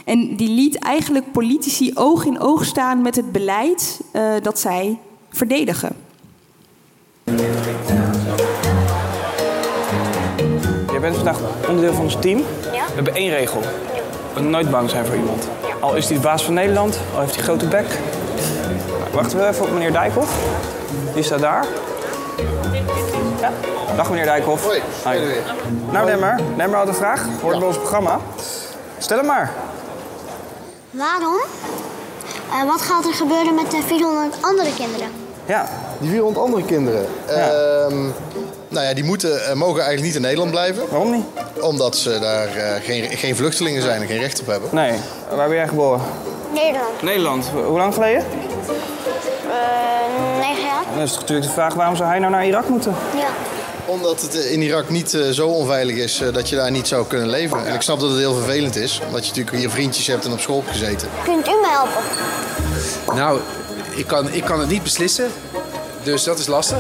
En 0.04 0.37
die 0.37 0.49
liet 0.49 0.78
eigenlijk 0.78 1.32
politici 1.32 1.90
oog 1.94 2.25
in 2.25 2.40
oog 2.40 2.64
staan 2.64 3.02
met 3.02 3.16
het 3.16 3.32
beleid 3.32 4.00
uh, 4.12 4.32
dat 4.42 4.58
zij 4.58 4.99
verdedigen. 5.30 5.96
Jij 10.90 11.00
bent 11.00 11.16
vandaag 11.16 11.40
onderdeel 11.68 11.92
van 11.94 12.04
ons 12.04 12.16
team. 12.20 12.38
Ja. 12.73 12.87
We 12.87 12.94
hebben 12.94 13.14
één 13.14 13.30
regel. 13.30 13.61
Nooit 14.40 14.71
bang 14.71 14.90
zijn 14.90 15.07
voor 15.07 15.16
iemand. 15.16 15.49
Al 15.81 15.95
is 15.95 16.07
hij 16.07 16.16
de 16.16 16.23
baas 16.23 16.45
van 16.45 16.55
Nederland, 16.55 16.99
al 17.14 17.21
heeft 17.21 17.35
hij 17.35 17.45
grote 17.45 17.66
bek. 17.66 17.87
Nou, 17.87 19.11
wachten 19.12 19.38
we 19.38 19.47
even 19.47 19.64
op 19.64 19.73
meneer 19.73 19.93
Dijkhoff. 19.93 20.35
Die 21.14 21.23
staat 21.23 21.40
daar. 21.40 21.66
Ja. 23.40 23.52
Dag 23.97 24.11
meneer 24.11 24.25
Dijkhoff. 24.25 24.64
Hoi. 24.64 24.83
Hoi. 25.05 25.21
Nou 25.90 26.07
Nemmer, 26.07 26.40
Nemmer 26.57 26.78
had 26.78 26.88
een 26.88 26.95
vraag. 26.95 27.26
Hoort 27.40 27.52
ja. 27.52 27.59
bij 27.59 27.69
ons 27.69 27.78
programma. 27.78 28.19
Stel 28.99 29.16
hem 29.16 29.26
maar. 29.26 29.52
Waarom? 30.90 31.40
Uh, 32.49 32.64
wat 32.64 32.81
gaat 32.81 33.05
er 33.05 33.14
gebeuren 33.14 33.55
met 33.55 33.71
de 33.71 33.83
400 33.87 34.37
andere 34.40 34.75
kinderen? 34.75 35.09
Ja. 35.47 35.66
Die 35.99 36.11
400 36.11 36.45
andere 36.45 36.64
kinderen? 36.64 37.07
Ja. 37.28 37.50
Uh, 37.90 38.07
nou 38.76 38.88
ja, 38.88 38.95
die 38.95 39.04
moeten, 39.04 39.30
uh, 39.30 39.52
mogen 39.52 39.83
eigenlijk 39.83 40.02
niet 40.02 40.14
in 40.14 40.21
Nederland 40.21 40.50
blijven. 40.50 40.88
Waarom 40.90 41.11
niet? 41.11 41.25
Omdat 41.61 41.97
ze 41.97 42.18
daar 42.18 42.56
uh, 42.56 42.75
geen, 42.83 43.16
geen 43.16 43.37
vluchtelingen 43.37 43.83
zijn 43.83 44.00
en 44.00 44.06
geen 44.06 44.18
recht 44.18 44.40
op 44.40 44.47
hebben. 44.47 44.68
Nee. 44.73 44.92
Waar 45.35 45.49
ben 45.49 45.56
jij 45.56 45.68
geboren? 45.68 46.00
Nederland. 46.52 47.02
Nederland. 47.02 47.50
Hoe 47.66 47.78
lang 47.78 47.95
geleden? 47.95 48.25
negen 50.38 50.62
jaar. 50.62 50.85
Dan 50.95 51.02
is 51.02 51.14
natuurlijk 51.14 51.47
de 51.47 51.52
vraag 51.52 51.75
waarom 51.75 51.97
zou 51.97 52.09
hij 52.09 52.18
nou 52.18 52.33
naar 52.33 52.47
Irak 52.47 52.68
moeten? 52.68 52.95
Ja 53.16 53.28
omdat 53.87 54.23
het 54.23 54.35
in 54.35 54.62
Irak 54.62 54.88
niet 54.88 55.12
uh, 55.12 55.28
zo 55.30 55.49
onveilig 55.49 55.97
is 55.97 56.21
uh, 56.21 56.33
dat 56.33 56.49
je 56.49 56.56
daar 56.56 56.71
niet 56.71 56.88
zou 56.88 57.06
kunnen 57.06 57.28
leven. 57.28 57.66
En 57.66 57.75
ik 57.75 57.80
snap 57.80 58.00
dat 58.00 58.11
het 58.11 58.18
heel 58.18 58.35
vervelend 58.35 58.76
is, 58.76 59.00
omdat 59.06 59.26
je 59.26 59.28
natuurlijk 59.28 59.56
hier 59.56 59.71
vriendjes 59.71 60.06
hebt 60.06 60.25
en 60.25 60.33
op 60.33 60.40
school 60.40 60.56
hebt 60.56 60.71
gezeten. 60.71 61.09
Kunt 61.25 61.47
u 61.49 61.50
me 61.50 61.66
helpen? 61.66 62.02
Nou, 63.16 63.40
ik 63.95 64.06
kan, 64.06 64.33
ik 64.33 64.45
kan 64.45 64.61
het 64.61 64.68
niet 64.68 64.83
beslissen. 64.83 65.30
Dus 66.06 66.25
dat 66.25 66.38
is 66.38 66.46
lastig. 66.46 66.78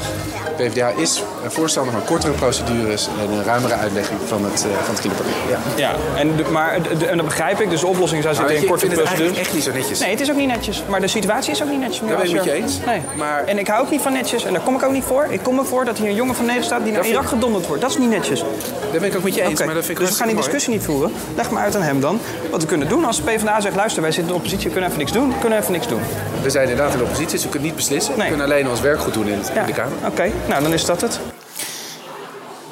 PvdA 0.56 0.88
is 0.88 1.22
een 1.44 1.50
voorstander 1.50 1.92
van 1.92 2.04
kortere 2.04 2.32
procedures 2.32 3.08
en 3.20 3.30
een 3.30 3.44
ruimere 3.44 3.74
uitlegging 3.74 4.20
van 4.26 4.44
het, 4.44 4.66
uh, 4.66 4.76
van 4.76 4.94
het 4.94 5.04
Ja, 5.48 5.58
ja 5.76 5.94
en, 6.16 6.52
maar 6.52 6.82
de, 6.98 7.06
en 7.06 7.16
dat 7.16 7.26
begrijp 7.26 7.60
ik. 7.60 7.70
Dus 7.70 7.80
de 7.80 7.86
oplossing 7.86 8.22
zou 8.22 8.34
zitten 8.34 8.56
in 8.56 8.66
korte 8.66 8.86
procedures. 8.86 9.30
Het 9.30 9.38
echt 9.38 9.54
niet 9.54 9.62
zo 9.62 9.72
netjes. 9.72 9.98
Nee, 9.98 10.10
het 10.10 10.20
is 10.20 10.30
ook 10.30 10.36
niet 10.36 10.48
netjes. 10.48 10.82
Maar 10.88 11.00
de 11.00 11.08
situatie 11.08 11.52
is 11.52 11.62
ook 11.62 11.68
niet 11.68 11.80
netjes. 11.80 12.08
Dat 12.08 12.16
ben 12.16 12.26
ik 12.26 12.32
met 12.32 12.44
je 12.44 12.52
eens. 12.52 12.78
Nee. 12.86 13.00
Maar... 13.16 13.44
En 13.44 13.58
ik 13.58 13.66
hou 13.66 13.84
ook 13.84 13.90
niet 13.90 14.00
van 14.00 14.12
netjes. 14.12 14.44
En 14.44 14.52
daar 14.52 14.62
kom 14.62 14.74
ik 14.74 14.82
ook 14.82 14.92
niet 14.92 15.04
voor. 15.04 15.26
Ik 15.30 15.42
kom 15.42 15.58
ervoor 15.58 15.84
dat 15.84 15.98
hier 15.98 16.08
een 16.08 16.14
jongen 16.14 16.34
van 16.34 16.44
Nederland 16.44 16.72
staat 16.72 16.84
die 16.84 16.92
naar 16.92 17.06
Irak 17.06 17.26
gedonderd 17.26 17.66
wordt. 17.66 17.82
Dat 17.82 17.90
is 17.90 17.98
niet 17.98 18.10
netjes. 18.10 18.40
Daar 18.40 19.00
ben 19.00 19.04
ik 19.04 19.16
ook 19.16 19.22
met 19.22 19.34
je 19.34 19.42
eens. 19.42 19.64
Maar 19.64 19.74
dat 19.74 19.84
vind 19.84 19.98
ik 19.98 20.04
dus 20.04 20.14
we 20.14 20.16
gaan 20.16 20.26
die 20.26 20.36
discussie 20.36 20.72
niet 20.72 20.82
voeren. 20.82 21.12
Leg 21.36 21.50
maar 21.50 21.62
uit 21.62 21.76
aan 21.76 21.82
hem 21.82 22.00
dan. 22.00 22.20
Wat 22.50 22.60
we 22.60 22.66
kunnen 22.66 22.88
doen 22.88 23.04
als 23.04 23.16
de 23.16 23.22
PvdA 23.22 23.60
zegt... 23.60 23.76
luister, 23.76 24.02
wij 24.02 24.12
zitten 24.12 24.28
in 24.28 24.38
de 24.38 24.44
oppositie, 24.44 24.66
we 24.66 24.72
kunnen 24.72 24.90
even 24.90 25.00
niks 25.00 25.12
doen. 25.12 25.28
We 25.28 25.38
kunnen 25.38 25.58
even 25.58 25.72
niks 25.72 25.88
doen. 25.88 26.00
We 26.42 26.50
zijn 26.50 26.68
inderdaad 26.68 26.92
in 26.92 26.98
de 26.98 27.04
oppositie, 27.04 27.32
dus 27.32 27.42
we 27.42 27.48
kunnen 27.48 27.68
niet 27.68 27.76
beslissen. 27.76 28.12
Nee. 28.12 28.22
We 28.22 28.36
kunnen 28.36 28.46
alleen 28.46 28.68
ons 28.68 28.80
werk 28.80 29.00
goed 29.00 29.15
doen 29.16 29.26
in, 29.26 29.38
in 29.54 29.66
de 29.66 29.72
Kamer. 29.72 29.98
Oké, 30.06 30.32
nou 30.48 30.62
dan 30.62 30.72
is 30.72 30.84
dat 30.84 31.00
het. 31.00 31.20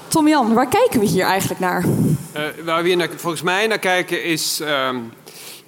Tom 0.08 0.28
Jan, 0.28 0.54
waar 0.54 0.68
kijken 0.68 1.00
we 1.00 1.06
hier 1.06 1.24
eigenlijk 1.24 1.60
naar? 1.60 1.84
Uh, 2.36 2.42
waar 2.64 2.82
we 2.82 2.88
hier 2.88 2.96
naar, 2.96 3.08
volgens 3.16 3.42
mij 3.42 3.66
naar 3.66 3.78
kijken 3.78 4.24
is 4.24 4.60
uh, 4.60 4.88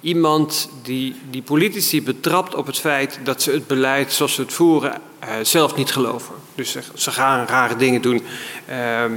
iemand 0.01 0.69
die, 0.83 1.15
die 1.29 1.41
politici 1.41 2.03
betrapt 2.03 2.55
op 2.55 2.65
het 2.65 2.77
feit 2.77 3.19
dat 3.23 3.41
ze 3.41 3.51
het 3.51 3.67
beleid 3.67 4.11
zoals 4.13 4.33
ze 4.33 4.41
het 4.41 4.53
voeren 4.53 5.01
uh, 5.23 5.29
zelf 5.41 5.75
niet 5.75 5.91
geloven. 5.91 6.35
Dus 6.55 6.71
ze, 6.71 6.79
ze 6.93 7.11
gaan 7.11 7.47
rare 7.47 7.75
dingen 7.75 8.01
doen. 8.01 8.23
Ehm, 8.67 9.13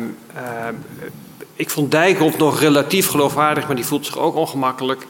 ik 1.54 1.70
vond 1.70 1.90
Dijkhoff 1.90 2.38
nog 2.38 2.60
relatief 2.60 3.08
geloofwaardig, 3.08 3.66
maar 3.66 3.76
die 3.76 3.84
voelt 3.84 4.06
zich 4.06 4.18
ook 4.18 4.34
ongemakkelijk. 4.34 5.06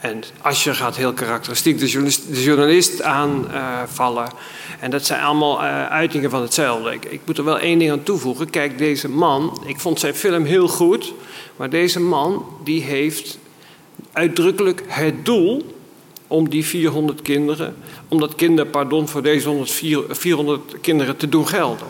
En 0.00 0.22
Ascher 0.40 0.74
gaat 0.74 0.96
heel 0.96 1.12
karakteristiek 1.12 1.78
de 1.78 2.42
journalist, 2.42 3.02
aanvallen. 3.02 4.28
En 4.80 4.90
dat 4.90 5.06
zijn 5.06 5.22
allemaal 5.22 5.62
uh, 5.62 5.86
uitingen 5.86 6.30
van 6.30 6.42
hetzelfde. 6.42 6.92
Ik, 6.92 7.04
ik, 7.04 7.20
moet 7.24 7.38
er 7.38 7.44
wel 7.44 7.58
één 7.58 7.78
ding 7.78 7.90
aan 7.90 8.02
toevoegen. 8.02 8.50
Kijk, 8.50 8.78
deze 8.78 9.08
man, 9.08 9.62
ik 9.66 9.80
vond 9.80 10.00
zijn 10.00 10.14
film 10.14 10.44
heel 10.44 10.68
goed. 10.68 11.12
Maar 11.56 11.70
deze 11.70 12.00
man, 12.00 12.46
die 12.64 12.82
heeft 12.82 13.38
uitdrukkelijk 14.12 14.82
het 14.86 15.24
doel 15.24 15.74
om 16.26 16.48
die 16.48 16.66
400 16.66 17.22
kinderen, 17.22 17.76
om 18.08 18.20
dat 18.20 18.34
kinderpardon 18.34 19.08
voor 19.08 19.22
deze 19.22 19.62
400 20.08 20.80
kinderen 20.80 21.16
te 21.16 21.28
doen 21.28 21.48
gelden. 21.48 21.86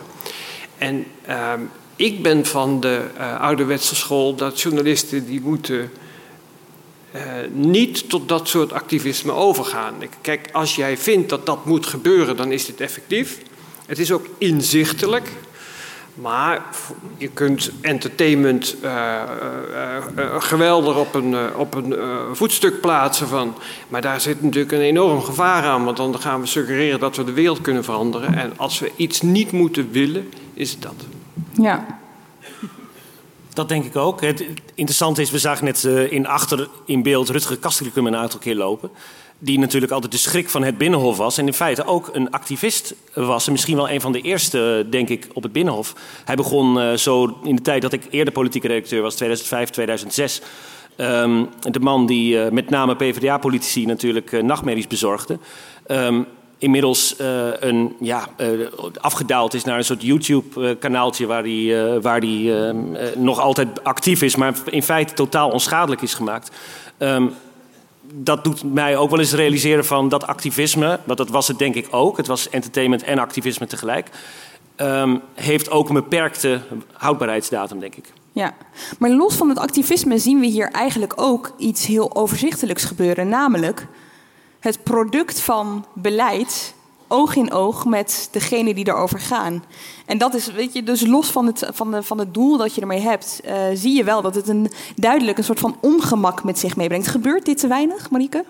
En 0.77 1.05
uh, 1.29 1.53
ik 1.95 2.21
ben 2.21 2.45
van 2.45 2.79
de 2.79 3.01
uh, 3.17 3.41
ouderwetse 3.41 3.95
school 3.95 4.35
dat 4.35 4.61
journalisten 4.61 5.25
die 5.25 5.41
moeten 5.41 5.91
uh, 7.17 7.23
niet 7.51 8.09
tot 8.09 8.27
dat 8.27 8.47
soort 8.47 8.73
activisme 8.73 9.31
overgaan. 9.31 9.93
Kijk, 10.21 10.49
als 10.51 10.75
jij 10.75 10.97
vindt 10.97 11.29
dat 11.29 11.45
dat 11.45 11.65
moet 11.65 11.85
gebeuren, 11.85 12.37
dan 12.37 12.51
is 12.51 12.65
dit 12.65 12.81
effectief. 12.81 13.37
Het 13.85 13.99
is 13.99 14.11
ook 14.11 14.25
inzichtelijk. 14.37 15.31
Maar 16.13 16.61
je 17.17 17.27
kunt 17.27 17.71
entertainment 17.81 18.75
uh, 18.83 19.21
geweldig 20.39 20.97
op 20.97 21.13
een, 21.13 21.55
op 21.55 21.75
een 21.75 21.95
voetstuk 22.33 22.81
plaatsen 22.81 23.27
van. 23.27 23.55
Maar 23.87 24.01
daar 24.01 24.21
zit 24.21 24.41
natuurlijk 24.41 24.71
een 24.71 24.81
enorm 24.81 25.21
gevaar 25.21 25.63
aan, 25.63 25.83
want 25.83 25.97
dan 25.97 26.19
gaan 26.19 26.41
we 26.41 26.47
suggereren 26.47 26.99
dat 26.99 27.15
we 27.15 27.23
de 27.23 27.31
wereld 27.31 27.61
kunnen 27.61 27.83
veranderen. 27.83 28.33
En 28.33 28.53
als 28.55 28.79
we 28.79 28.91
iets 28.95 29.21
niet 29.21 29.51
moeten 29.51 29.91
willen, 29.91 30.29
is 30.53 30.79
dat. 30.79 31.05
Ja, 31.53 31.99
dat 33.57 33.69
denk 33.69 33.85
ik 33.85 33.95
ook. 33.95 34.21
Het 34.21 34.45
interessante 34.75 35.21
is, 35.21 35.31
we 35.31 35.39
zagen 35.39 35.65
net 35.65 35.83
uh, 35.83 36.11
in 36.11 36.27
achter 36.27 36.67
in 36.85 37.03
beeld 37.03 37.29
Rutger 37.29 37.57
Kastrikum 37.57 38.07
een 38.07 38.15
aantal 38.15 38.39
keer 38.39 38.55
lopen. 38.55 38.89
Die 39.39 39.59
natuurlijk 39.59 39.91
altijd 39.91 40.11
de 40.11 40.17
schrik 40.17 40.49
van 40.49 40.63
het 40.63 40.77
Binnenhof 40.77 41.17
was. 41.17 41.37
En 41.37 41.45
in 41.45 41.53
feite 41.53 41.85
ook 41.85 42.09
een 42.13 42.31
activist 42.31 42.95
was. 43.13 43.45
En 43.45 43.51
misschien 43.51 43.75
wel 43.75 43.89
een 43.89 44.01
van 44.01 44.11
de 44.11 44.21
eerste, 44.21 44.85
denk 44.89 45.09
ik, 45.09 45.27
op 45.33 45.43
het 45.43 45.51
Binnenhof. 45.51 45.93
Hij 46.25 46.35
begon 46.35 46.77
uh, 46.77 46.93
zo 46.93 47.39
in 47.43 47.55
de 47.55 47.61
tijd 47.61 47.81
dat 47.81 47.93
ik 47.93 48.07
eerder 48.09 48.33
politieke 48.33 48.67
redacteur 48.67 49.01
was, 49.01 49.15
2005, 49.15 49.69
2006. 49.69 50.41
Um, 50.97 51.49
de 51.59 51.79
man 51.79 52.05
die 52.05 52.51
met 52.51 52.69
name 52.69 52.95
PvdA-politici 52.95 53.85
natuurlijk 53.85 54.41
nachtmerries 54.41 54.87
bezorgde. 54.87 55.39
Um, 55.87 56.27
inmiddels 56.57 57.15
uh, 57.21 57.47
een, 57.59 57.95
ja, 57.99 58.27
uh, 58.37 58.67
afgedaald 58.99 59.53
is 59.53 59.63
naar 59.63 59.77
een 59.77 59.83
soort 59.83 60.01
YouTube-kanaaltje 60.01 61.25
waar 61.25 61.43
hij 61.43 61.51
uh, 61.51 62.01
waar 62.01 62.19
die, 62.19 62.53
nog 63.15 63.39
altijd 63.39 63.83
actief 63.83 64.21
is, 64.21 64.35
maar 64.35 64.53
in 64.65 64.83
feite 64.83 65.13
totaal 65.13 65.49
onschadelijk 65.49 66.01
is 66.01 66.13
gemaakt. 66.13 66.51
Um, 66.97 67.33
dat 68.13 68.43
doet 68.43 68.73
mij 68.73 68.97
ook 68.97 69.09
wel 69.09 69.19
eens 69.19 69.33
realiseren 69.33 69.85
van 69.85 70.09
dat 70.09 70.27
activisme, 70.27 70.99
want 71.03 71.17
dat 71.17 71.29
was 71.29 71.47
het 71.47 71.59
denk 71.59 71.75
ik 71.75 71.87
ook, 71.91 72.17
het 72.17 72.27
was 72.27 72.49
entertainment 72.49 73.03
en 73.03 73.19
activisme 73.19 73.67
tegelijk, 73.67 74.09
um, 74.77 75.21
heeft 75.33 75.69
ook 75.69 75.87
een 75.87 75.95
beperkte 75.95 76.61
houdbaarheidsdatum, 76.93 77.79
denk 77.79 77.95
ik. 77.95 78.13
Ja, 78.31 78.53
maar 78.99 79.09
los 79.09 79.35
van 79.35 79.49
het 79.49 79.57
activisme 79.59 80.17
zien 80.17 80.39
we 80.39 80.45
hier 80.45 80.71
eigenlijk 80.71 81.13
ook 81.15 81.53
iets 81.57 81.85
heel 81.85 82.15
overzichtelijks 82.15 82.83
gebeuren, 82.83 83.29
namelijk 83.29 83.87
het 84.67 84.83
product 84.83 85.39
van 85.39 85.85
beleid 85.93 86.73
oog 87.07 87.35
in 87.35 87.51
oog 87.51 87.85
met 87.85 88.29
degene 88.31 88.73
die 88.73 88.87
erover 88.87 89.19
gaan. 89.19 89.63
En 90.05 90.17
dat 90.17 90.33
is, 90.33 90.51
weet 90.51 90.73
je, 90.73 90.83
dus 90.83 91.05
los 91.05 91.31
van 91.31 91.45
het, 91.45 91.69
van 91.73 91.91
de, 91.91 92.03
van 92.03 92.19
het 92.19 92.33
doel 92.33 92.57
dat 92.57 92.75
je 92.75 92.81
ermee 92.81 92.99
hebt, 92.99 93.41
uh, 93.45 93.53
zie 93.73 93.95
je 93.95 94.03
wel 94.03 94.21
dat 94.21 94.35
het 94.35 94.47
een 94.47 94.71
duidelijk 94.95 95.37
een 95.37 95.43
soort 95.43 95.59
van 95.59 95.77
ongemak 95.81 96.43
met 96.43 96.59
zich 96.59 96.75
meebrengt. 96.75 97.07
Gebeurt 97.07 97.45
dit 97.45 97.57
te 97.57 97.67
weinig, 97.67 98.09
Marieke? 98.09 98.45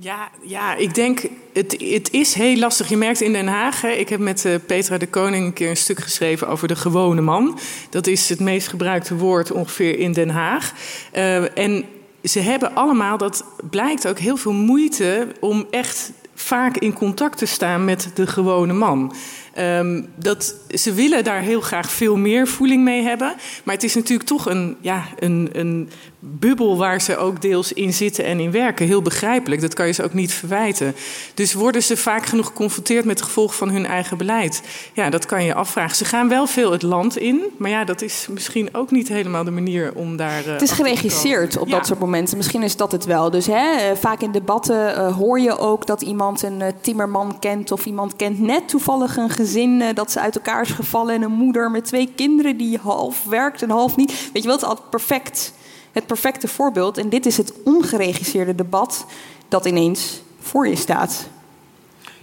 Ja, 0.00 0.30
ja, 0.42 0.74
ik 0.74 0.94
denk, 0.94 1.28
het, 1.52 1.76
het 1.78 2.12
is 2.12 2.34
heel 2.34 2.56
lastig. 2.56 2.88
Je 2.88 2.96
merkt 2.96 3.20
in 3.20 3.32
Den 3.32 3.46
Haag, 3.46 3.80
hè, 3.80 3.90
ik 3.90 4.08
heb 4.08 4.20
met 4.20 4.44
uh, 4.44 4.54
Petra 4.66 4.98
de 4.98 5.08
Koning 5.08 5.46
een 5.46 5.52
keer 5.52 5.70
een 5.70 5.76
stuk 5.76 6.00
geschreven 6.00 6.48
over 6.48 6.68
de 6.68 6.76
gewone 6.76 7.20
man. 7.20 7.58
Dat 7.90 8.06
is 8.06 8.28
het 8.28 8.40
meest 8.40 8.68
gebruikte 8.68 9.16
woord 9.16 9.50
ongeveer 9.50 9.98
in 9.98 10.12
Den 10.12 10.30
Haag. 10.30 10.72
Uh, 11.14 11.58
en 11.58 11.84
ze 12.28 12.40
hebben 12.40 12.74
allemaal, 12.74 13.18
dat 13.18 13.44
blijkt 13.70 14.08
ook 14.08 14.18
heel 14.18 14.36
veel 14.36 14.52
moeite 14.52 15.28
om 15.40 15.66
echt 15.70 16.12
vaak 16.34 16.76
in 16.76 16.92
contact 16.92 17.38
te 17.38 17.46
staan 17.46 17.84
met 17.84 18.10
de 18.14 18.26
gewone 18.26 18.72
man. 18.72 19.14
Ehm, 19.54 20.02
dat, 20.16 20.54
ze 20.68 20.92
willen 20.92 21.24
daar 21.24 21.40
heel 21.40 21.60
graag 21.60 21.90
veel 21.90 22.16
meer 22.16 22.46
voeling 22.46 22.84
mee 22.84 23.02
hebben. 23.02 23.34
Maar 23.64 23.74
het 23.74 23.84
is 23.84 23.94
natuurlijk 23.94 24.28
toch 24.28 24.46
een, 24.46 24.76
ja, 24.80 25.04
een, 25.18 25.48
een 25.52 25.90
bubbel 26.28 26.76
waar 26.76 27.00
ze 27.00 27.16
ook 27.16 27.42
deels 27.42 27.72
in 27.72 27.92
zitten 27.92 28.24
en 28.24 28.40
in 28.40 28.50
werken. 28.50 28.86
Heel 28.86 29.02
begrijpelijk, 29.02 29.60
dat 29.60 29.74
kan 29.74 29.86
je 29.86 29.92
ze 29.92 30.04
ook 30.04 30.14
niet 30.14 30.32
verwijten. 30.32 30.94
Dus 31.34 31.52
worden 31.52 31.82
ze 31.82 31.96
vaak 31.96 32.26
genoeg 32.26 32.46
geconfronteerd 32.46 33.04
met 33.04 33.18
het 33.18 33.28
gevolg 33.28 33.56
van 33.56 33.68
hun 33.68 33.86
eigen 33.86 34.18
beleid? 34.18 34.62
Ja, 34.92 35.10
dat 35.10 35.26
kan 35.26 35.44
je 35.44 35.54
afvragen. 35.54 35.96
Ze 35.96 36.04
gaan 36.04 36.28
wel 36.28 36.46
veel 36.46 36.72
het 36.72 36.82
land 36.82 37.18
in, 37.18 37.42
maar 37.56 37.70
ja, 37.70 37.84
dat 37.84 38.02
is 38.02 38.26
misschien 38.30 38.68
ook 38.72 38.90
niet 38.90 39.08
helemaal 39.08 39.44
de 39.44 39.50
manier 39.50 39.92
om 39.94 40.16
daar. 40.16 40.46
Uh, 40.46 40.52
het 40.52 40.62
is 40.62 40.70
geregisseerd 40.70 41.58
op 41.58 41.70
dat 41.70 41.86
soort 41.86 41.98
momenten. 41.98 42.36
Misschien 42.36 42.62
is 42.62 42.76
dat 42.76 42.92
het 42.92 43.04
wel. 43.04 43.30
Dus 43.30 43.46
hè, 43.46 43.76
eh, 43.76 43.96
vaak 43.96 44.20
in 44.20 44.32
debatten 44.32 44.90
uh, 44.90 45.16
hoor 45.16 45.40
je 45.40 45.58
ook 45.58 45.86
dat 45.86 46.02
iemand 46.02 46.42
een 46.42 46.60
uh, 46.60 46.66
timmerman 46.80 47.38
kent 47.38 47.72
of 47.72 47.86
iemand 47.86 48.16
kent 48.16 48.38
net 48.38 48.68
toevallig 48.68 49.16
een 49.16 49.30
gezin 49.30 49.82
dat 49.94 50.10
ze 50.10 50.20
uit 50.20 50.36
elkaar 50.36 50.62
is 50.62 50.70
gevallen 50.70 51.14
en 51.14 51.22
een 51.22 51.32
moeder 51.32 51.70
met 51.70 51.84
twee 51.84 52.12
kinderen 52.14 52.56
die 52.56 52.78
half 52.78 53.24
werkt 53.24 53.62
en 53.62 53.70
half 53.70 53.96
niet. 53.96 54.10
Weet 54.32 54.42
je 54.42 54.48
wel, 54.48 54.52
het 54.52 54.62
is 54.62 54.68
altijd 54.68 54.90
perfect 54.90 55.52
het 55.96 56.06
perfecte 56.06 56.48
voorbeeld. 56.48 56.98
En 56.98 57.08
dit 57.08 57.26
is 57.26 57.36
het 57.36 57.52
ongeregisseerde 57.64 58.54
debat 58.54 59.06
dat 59.48 59.66
ineens 59.66 60.20
voor 60.40 60.68
je 60.68 60.76
staat. 60.76 61.28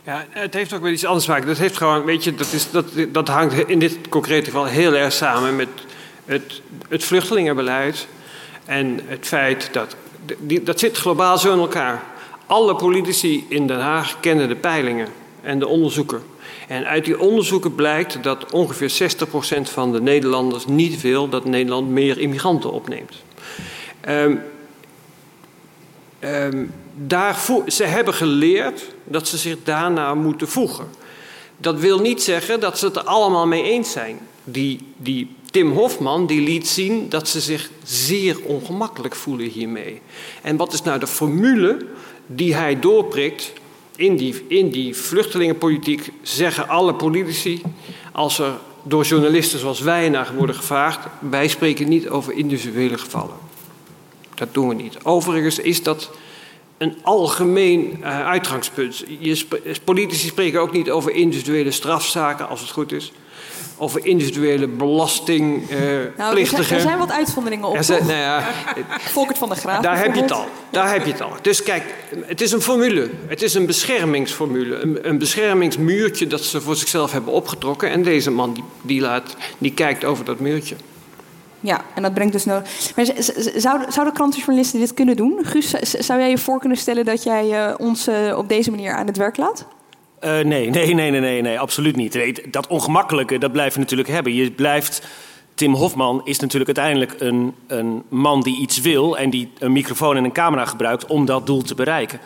Ja, 0.03 0.25
het 0.29 0.53
heeft 0.53 0.73
ook 0.73 0.81
wel 0.81 0.91
iets 0.91 1.05
anders 1.05 1.25
te 1.25 1.31
maken. 1.31 1.47
Dat, 1.47 1.57
heeft 1.57 1.77
gewoon, 1.77 2.03
weet 2.03 2.23
je, 2.23 2.35
dat, 2.35 2.51
is, 2.51 2.71
dat, 2.71 2.85
dat 3.09 3.27
hangt 3.27 3.67
in 3.67 3.79
dit 3.79 3.97
concrete 4.09 4.45
geval 4.45 4.65
heel 4.65 4.93
erg 4.93 5.13
samen 5.13 5.55
met 5.55 5.67
het, 6.25 6.61
het 6.87 7.03
vluchtelingenbeleid. 7.03 8.07
En 8.65 8.99
het 9.05 9.27
feit 9.27 9.69
dat. 9.71 9.95
Dat 10.61 10.79
zit 10.79 10.97
globaal 10.97 11.37
zo 11.37 11.53
in 11.53 11.59
elkaar. 11.59 12.03
Alle 12.45 12.75
politici 12.75 13.45
in 13.49 13.67
Den 13.67 13.79
Haag 13.79 14.19
kennen 14.19 14.47
de 14.47 14.55
peilingen 14.55 15.07
en 15.41 15.59
de 15.59 15.67
onderzoeken. 15.67 16.23
En 16.67 16.85
uit 16.85 17.05
die 17.05 17.19
onderzoeken 17.19 17.75
blijkt 17.75 18.23
dat 18.23 18.51
ongeveer 18.51 19.15
60% 19.59 19.61
van 19.61 19.91
de 19.91 20.01
Nederlanders 20.01 20.65
niet 20.65 21.01
wil 21.01 21.29
dat 21.29 21.45
Nederland 21.45 21.89
meer 21.89 22.19
immigranten 22.19 22.71
opneemt. 22.71 23.23
Um, 24.09 24.41
um, 26.19 26.71
ze 27.67 27.83
hebben 27.83 28.13
geleerd 28.13 28.81
dat 29.03 29.27
ze 29.27 29.37
zich 29.37 29.57
daarna 29.63 30.15
moeten 30.15 30.47
voegen. 30.47 30.87
Dat 31.57 31.79
wil 31.79 31.99
niet 31.99 32.23
zeggen 32.23 32.59
dat 32.59 32.79
ze 32.79 32.85
het 32.85 32.95
er 32.95 33.03
allemaal 33.03 33.47
mee 33.47 33.63
eens 33.63 33.91
zijn. 33.91 34.19
Die, 34.43 34.79
die 34.97 35.35
Tim 35.51 35.71
Hofman 35.71 36.27
die 36.27 36.41
liet 36.41 36.67
zien 36.67 37.09
dat 37.09 37.27
ze 37.27 37.41
zich 37.41 37.69
zeer 37.83 38.37
ongemakkelijk 38.43 39.15
voelen 39.15 39.47
hiermee. 39.47 40.01
En 40.41 40.57
wat 40.57 40.73
is 40.73 40.81
nou 40.81 40.99
de 40.99 41.07
formule 41.07 41.85
die 42.25 42.55
hij 42.55 42.79
doorprikt 42.79 43.53
in 43.95 44.15
die, 44.15 44.45
in 44.47 44.69
die 44.69 44.95
vluchtelingenpolitiek? 44.95 46.11
Zeggen 46.21 46.67
alle 46.67 46.93
politici, 46.93 47.61
als 48.11 48.39
er 48.39 48.51
door 48.83 49.03
journalisten 49.03 49.59
zoals 49.59 49.79
wij 49.79 50.09
naar 50.09 50.33
worden 50.37 50.55
gevraagd, 50.55 51.07
wij 51.19 51.47
spreken 51.47 51.89
niet 51.89 52.09
over 52.09 52.33
individuele 52.33 52.97
gevallen. 52.97 53.35
Dat 54.35 54.53
doen 54.53 54.67
we 54.67 54.73
niet. 54.73 54.97
Overigens 55.03 55.59
is 55.59 55.83
dat 55.83 56.09
een 56.77 56.97
algemeen 57.01 57.97
uh, 58.01 58.27
uitgangspunt. 58.27 59.03
Je 59.19 59.45
politici 59.83 60.27
spreken 60.27 60.61
ook 60.61 60.71
niet 60.71 60.89
over 60.89 61.11
individuele 61.11 61.71
strafzaken, 61.71 62.49
als 62.49 62.61
het 62.61 62.69
goed 62.69 62.91
is. 62.91 63.11
Over 63.77 64.05
individuele 64.05 64.67
belastingplichtigen. 64.67 66.11
Uh, 66.11 66.17
nou, 66.17 66.39
er, 66.39 66.47
zijn, 66.47 66.61
er 66.61 66.79
zijn 66.79 66.97
wat 66.97 67.11
uitzonderingen 67.11 67.67
op. 67.67 67.75
Er 67.75 67.83
zijn, 67.83 68.05
nou 68.05 68.19
ja, 68.19 68.43
Volkert 69.13 69.37
van 69.37 69.49
der 69.49 69.57
Graaf. 69.57 69.81
Daar 69.81 69.97
heb 69.97 70.15
je 70.15 70.21
het 70.21 70.31
al. 70.31 70.45
Daar 70.71 70.91
heb 70.91 71.05
je 71.05 71.11
het 71.11 71.21
al. 71.21 71.31
Dus 71.41 71.63
kijk, 71.63 71.83
het 72.25 72.41
is 72.41 72.51
een 72.51 72.61
formule. 72.61 73.09
Het 73.27 73.41
is 73.41 73.53
een 73.53 73.65
beschermingsformule. 73.65 74.75
Een, 74.75 75.09
een 75.09 75.17
beschermingsmuurtje 75.17 76.27
dat 76.27 76.41
ze 76.41 76.61
voor 76.61 76.75
zichzelf 76.75 77.11
hebben 77.11 77.33
opgetrokken. 77.33 77.89
En 77.89 78.03
deze 78.03 78.31
man 78.31 78.53
die, 78.53 78.63
die, 78.81 79.01
laat, 79.01 79.35
die 79.57 79.73
kijkt 79.73 80.05
over 80.05 80.25
dat 80.25 80.39
muurtje. 80.39 80.75
Ja, 81.63 81.81
en 81.95 82.01
dat 82.01 82.13
brengt 82.13 82.33
dus 82.33 82.45
nodig. 82.45 82.95
Maar 82.95 83.05
zouden, 83.55 83.91
zouden 83.91 84.13
krantenjournalisten 84.13 84.79
dit 84.79 84.93
kunnen 84.93 85.15
doen? 85.15 85.39
Guus, 85.41 85.69
zou 85.81 86.19
jij 86.19 86.29
je 86.29 86.37
voor 86.37 86.59
kunnen 86.59 86.77
stellen 86.77 87.05
dat 87.05 87.23
jij 87.23 87.49
uh, 87.49 87.73
ons 87.77 88.07
uh, 88.07 88.37
op 88.37 88.49
deze 88.49 88.69
manier 88.69 88.93
aan 88.93 89.07
het 89.07 89.17
werk 89.17 89.37
laat? 89.37 89.65
Uh, 90.23 90.39
nee, 90.39 90.69
nee, 90.69 90.93
nee, 90.93 91.11
nee, 91.11 91.41
nee, 91.41 91.59
absoluut 91.59 91.95
niet. 91.95 92.43
Dat 92.51 92.67
ongemakkelijke, 92.67 93.37
dat 93.37 93.51
blijf 93.51 93.77
natuurlijk 93.77 94.09
hebben. 94.09 94.33
Je 94.33 94.51
blijft. 94.51 95.01
Tim 95.53 95.73
Hofman 95.73 96.21
is 96.23 96.39
natuurlijk 96.39 96.77
uiteindelijk 96.77 97.21
een, 97.21 97.53
een 97.67 98.03
man 98.09 98.41
die 98.41 98.59
iets 98.59 98.81
wil 98.81 99.17
en 99.17 99.29
die 99.29 99.51
een 99.59 99.71
microfoon 99.71 100.17
en 100.17 100.23
een 100.23 100.31
camera 100.31 100.65
gebruikt 100.65 101.05
om 101.05 101.25
dat 101.25 101.45
doel 101.45 101.61
te 101.61 101.75
bereiken. 101.75 102.19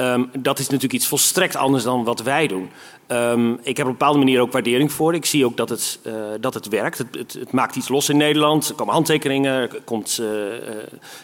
Um, 0.00 0.30
dat 0.38 0.58
is 0.58 0.64
natuurlijk 0.64 0.92
iets 0.92 1.06
volstrekt 1.06 1.56
anders 1.56 1.84
dan 1.84 2.04
wat 2.04 2.22
wij 2.22 2.46
doen. 2.46 2.70
Um, 3.08 3.58
ik 3.62 3.76
heb 3.76 3.86
op 3.86 3.92
een 3.92 3.98
bepaalde 3.98 4.18
manier 4.18 4.40
ook 4.40 4.52
waardering 4.52 4.92
voor. 4.92 5.14
Ik 5.14 5.24
zie 5.24 5.44
ook 5.44 5.56
dat 5.56 5.68
het, 5.68 5.98
uh, 6.06 6.14
dat 6.40 6.54
het 6.54 6.68
werkt. 6.68 6.98
Het, 6.98 7.06
het, 7.12 7.32
het, 7.32 7.52
maakt 7.52 7.76
iets 7.76 7.88
los 7.88 8.08
in 8.08 8.16
Nederland. 8.16 8.68
Er 8.68 8.74
komen 8.74 8.94
handtekeningen. 8.94 9.52
Er 9.52 9.80
komt, 9.84 10.18
uh, 10.20 10.28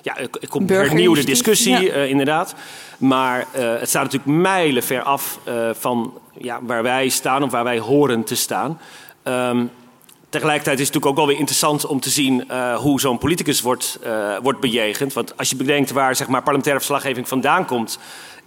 ja, 0.03 0.17
er 0.17 0.49
komt 0.49 0.71
een 0.71 0.77
hernieuwde 0.77 1.25
discussie, 1.25 1.81
ja. 1.81 1.95
inderdaad. 1.95 2.55
Maar 2.99 3.47
het 3.53 3.89
staat 3.89 4.03
natuurlijk 4.03 4.39
mijlen 4.41 4.83
ver 4.83 5.03
af 5.03 5.39
van 5.73 6.13
ja, 6.39 6.59
waar 6.63 6.83
wij 6.83 7.09
staan 7.09 7.43
of 7.43 7.51
waar 7.51 7.65
wij 7.65 7.79
horen 7.79 8.25
te 8.25 8.35
staan. 8.35 8.81
Um, 9.25 9.71
tegelijkertijd 10.29 10.81
is 10.81 10.87
het 10.87 10.95
natuurlijk 10.95 11.07
ook 11.07 11.17
wel 11.17 11.27
weer 11.27 11.39
interessant 11.39 11.87
om 11.87 12.01
te 12.01 12.11
zien 12.11 12.45
uh, 12.51 12.77
hoe 12.77 13.01
zo'n 13.01 13.19
politicus 13.19 13.61
wordt, 13.61 13.99
uh, 14.07 14.37
wordt 14.43 14.61
bejegend. 14.61 15.13
Want 15.13 15.37
als 15.37 15.51
je 15.51 15.57
bedenkt 15.57 15.91
waar 15.91 16.17
zeg 16.17 16.29
maar, 16.29 16.41
parlementaire 16.41 16.81
verslaggeving 16.81 17.29
vandaan 17.29 17.67
komt. 17.67 17.99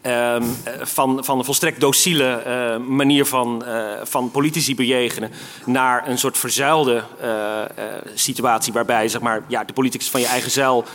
Um, 0.06 0.56
van, 0.82 1.26
van 1.26 1.38
een 1.38 1.46
volstrekt 1.46 1.80
docile 1.80 2.44
uh, 2.48 2.88
manier 2.88 3.26
van, 3.26 3.64
uh, 3.68 3.92
van 4.04 4.32
politici 4.32 4.76
bejegenen 4.76 5.32
naar 5.66 6.08
een 6.08 6.18
soort 6.18 6.38
verzuilde 6.38 7.04
uh, 7.24 7.62
situatie 8.14 8.74
waarbij 8.74 9.08
zeg 9.08 9.22
maar, 9.22 9.44
ja, 9.48 9.64
de 9.64 9.74
politicus 9.74 10.10
van 10.10 10.22
je 10.22 10.28
eigen 10.28 10.52
zeil 10.52 10.86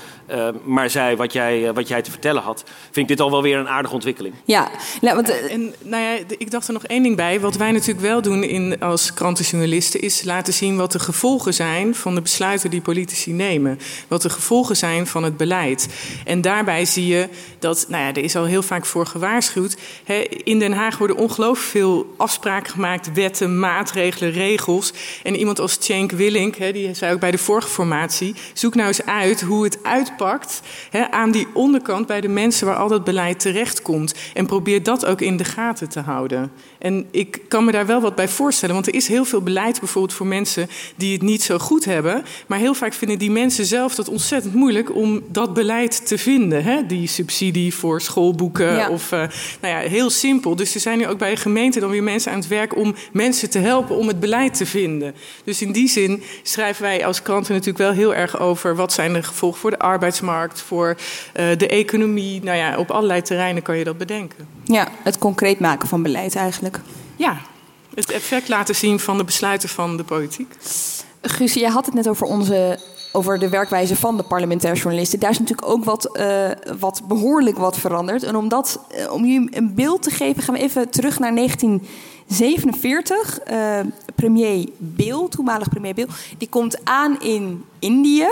maar 0.65 0.91
zei 0.91 1.17
wat 1.17 1.33
jij, 1.33 1.73
wat 1.73 1.89
jij 1.89 2.03
te 2.03 2.11
vertellen 2.11 2.43
had. 2.43 2.65
Vind 2.83 2.97
ik 2.97 3.09
dit 3.09 3.21
al 3.21 3.31
wel 3.31 3.43
weer 3.43 3.59
een 3.59 3.69
aardige 3.69 3.95
ontwikkeling. 3.95 4.35
Ja, 4.45 4.71
nou, 5.01 5.15
want, 5.15 5.49
en, 5.49 5.75
nou 5.83 6.03
ja, 6.03 6.25
ik 6.39 6.51
dacht 6.51 6.67
er 6.67 6.73
nog 6.73 6.85
één 6.85 7.03
ding 7.03 7.17
bij. 7.17 7.41
Wat 7.41 7.57
wij 7.57 7.73
natuurlijk 7.73 8.07
wel 8.07 8.23
doen 8.23 8.43
in, 8.43 8.81
als 8.81 9.15
krantenjournalisten 9.15 10.01
is 10.01 10.23
laten 10.23 10.53
zien 10.53 10.77
wat 10.77 10.93
de 10.93 10.99
gevolgen 10.99 11.55
zijn 11.55 11.95
van 11.95 12.15
de 12.15 12.21
besluiten 12.21 12.71
die 12.71 12.81
politici 12.81 13.33
nemen. 13.33 13.79
Wat 14.09 14.23
de 14.23 14.31
gevolgen 14.31 14.77
zijn 14.77 15.07
van 15.07 15.23
het 15.23 15.37
beleid. 15.37 15.89
En 16.25 16.41
daarbij 16.41 16.85
zie 16.85 17.07
je 17.07 17.29
dat, 17.59 17.87
nou 17.89 18.03
ja, 18.03 18.09
er 18.09 18.25
is 18.25 18.37
al 18.37 18.45
heel 18.45 18.63
vaak 18.63 18.87
voor 18.95 19.07
gewaarschuwd. 19.07 19.77
in 20.45 20.59
Den 20.59 20.73
Haag 20.73 20.99
worden 20.99 21.17
ongelooflijk 21.17 21.71
veel 21.71 22.15
afspraken 22.17 22.73
gemaakt, 22.73 23.13
wetten, 23.13 23.59
maatregelen, 23.59 24.33
regels. 24.33 24.93
En 25.23 25.37
iemand 25.37 25.61
als 25.61 25.77
Cenk 25.81 26.11
Willink, 26.11 26.57
die 26.57 26.95
zei 26.95 27.13
ook 27.13 27.21
bij 27.21 27.31
de 27.31 27.39
vorige 27.39 27.69
formatie, 27.69 28.35
zoek 28.53 28.75
nou 28.75 28.89
eens 28.89 29.05
uit 29.05 29.41
hoe 29.41 29.65
het 29.65 29.79
uitpakt 29.83 30.61
aan 31.11 31.31
die 31.31 31.47
onderkant 31.53 32.07
bij 32.07 32.21
de 32.21 32.29
mensen 32.29 32.67
waar 32.67 32.77
al 32.77 32.89
dat 32.89 33.05
beleid 33.05 33.41
terechtkomt. 33.41 34.15
En 34.35 34.47
probeer 34.47 34.83
dat 34.83 35.07
ook 35.07 35.21
in 35.21 35.37
de 35.37 35.45
gaten 35.45 35.89
te 35.89 36.01
houden. 36.01 36.51
En 36.79 37.07
ik 37.11 37.41
kan 37.49 37.65
me 37.65 37.73
daar 37.73 37.87
wel 37.87 38.01
wat 38.01 38.15
bij 38.15 38.29
voorstellen, 38.29 38.75
want 38.75 38.87
er 38.87 38.95
is 38.95 39.09
heel 39.09 39.25
veel 39.25 39.43
beleid 39.43 39.79
bijvoorbeeld 39.79 40.17
voor 40.17 40.27
mensen 40.27 40.69
die 40.97 41.13
het 41.13 41.23
niet 41.23 41.43
zo 41.43 41.59
goed 41.59 41.85
hebben. 41.85 42.25
Maar 42.47 42.59
heel 42.59 42.75
vaak 42.75 42.93
vinden 42.93 43.19
die 43.19 43.31
mensen 43.31 43.65
zelf 43.65 43.95
dat 43.95 44.09
ontzettend 44.09 44.55
moeilijk 44.55 44.95
om 44.95 45.23
dat 45.29 45.55
beleid 45.55 46.07
te 46.07 46.19
vinden. 46.19 46.87
Die 46.87 47.09
subsidie 47.09 47.75
voor 47.75 48.01
schoolboeken 48.01 48.84
ja. 48.87 48.93
of 48.93 49.13
uh, 49.13 49.19
nou 49.61 49.75
ja, 49.75 49.79
heel 49.79 50.11
simpel. 50.11 50.57
Dus 50.57 50.75
er 50.75 50.81
zijn 50.81 50.99
nu 50.99 51.09
ook 51.09 51.19
bij 51.19 51.31
de 51.31 51.37
gemeente 51.37 51.81
dan 51.81 51.91
weer 51.91 52.03
mensen 52.03 52.33
aan 52.33 52.39
het 52.39 52.49
werk 52.49 52.77
om 52.77 52.95
mensen 53.13 53.51
te 53.51 53.59
helpen 53.59 53.97
om 53.97 54.09
het 54.09 54.21
beleid 54.21 54.55
te 54.55 54.67
vinden. 54.67 55.15
Dus 55.45 55.63
in 55.63 55.73
die 55.73 55.89
zin 55.89 56.23
schrijven 56.43 56.83
wij 56.83 57.07
als 57.07 57.23
kranten 57.23 57.53
natuurlijk 57.53 57.79
wel 57.79 57.93
heel 57.93 58.15
erg 58.15 58.39
over 58.39 58.77
wat 58.77 58.93
zijn 58.93 59.13
de 59.13 59.23
gevolgen 59.23 59.61
voor 59.61 59.71
de 59.71 59.79
arbeidsmarkt, 59.79 60.61
voor 60.61 60.97
uh, 61.37 61.57
de 61.57 61.69
economie. 61.69 62.43
Nou 62.43 62.57
ja, 62.57 62.79
op 62.79 62.91
allerlei 62.91 63.23
terreinen 63.23 63.63
kan 63.63 63.79
je 63.79 63.85
dat 63.85 63.99
bedenken. 63.99 64.49
Ja, 64.65 64.89
het 65.03 65.19
concreet 65.19 65.61
maken 65.61 65.89
van 65.89 66.03
beleid 66.03 66.35
eigenlijk. 66.37 66.81
Ja, 67.17 67.41
het 67.95 68.11
effect 68.11 68.49
laten 68.49 68.75
zien 68.75 69.01
van 69.01 69.17
de 69.17 69.25
besluiten 69.25 69.69
van 69.69 69.97
de 69.97 70.05
politiek. 70.05 70.55
Guus, 71.23 71.55
jij 71.55 71.71
had 71.71 71.87
het 71.87 71.95
net 71.95 72.09
over 72.09 72.27
onze 72.27 72.79
over 73.17 73.39
de 73.39 73.49
werkwijze 73.49 73.97
van 73.97 74.17
de 74.17 74.23
parlementaire 74.23 74.81
journalisten. 74.81 75.21
Daar 75.21 75.31
is 75.31 75.39
natuurlijk 75.39 75.69
ook 75.69 75.85
wat, 75.85 76.19
uh, 76.19 76.51
wat 76.79 77.03
behoorlijk 77.09 77.59
wat 77.59 77.79
veranderd. 77.79 78.23
En 78.23 78.37
om, 78.37 78.49
dat, 78.49 78.81
uh, 78.99 79.13
om 79.13 79.25
jullie 79.25 79.57
een 79.57 79.75
beeld 79.75 80.03
te 80.03 80.11
geven, 80.11 80.43
gaan 80.43 80.55
we 80.55 80.61
even 80.61 80.91
terug 80.91 81.19
naar 81.19 81.35
1947. 81.35 83.41
Uh, 83.51 83.81
premier 84.15 84.69
Bill, 84.79 85.27
toenmalig 85.29 85.69
premier 85.69 85.95
Bill, 85.95 86.09
die 86.39 86.49
komt 86.49 86.85
aan 86.85 87.21
in 87.21 87.65
Indië. 87.79 88.29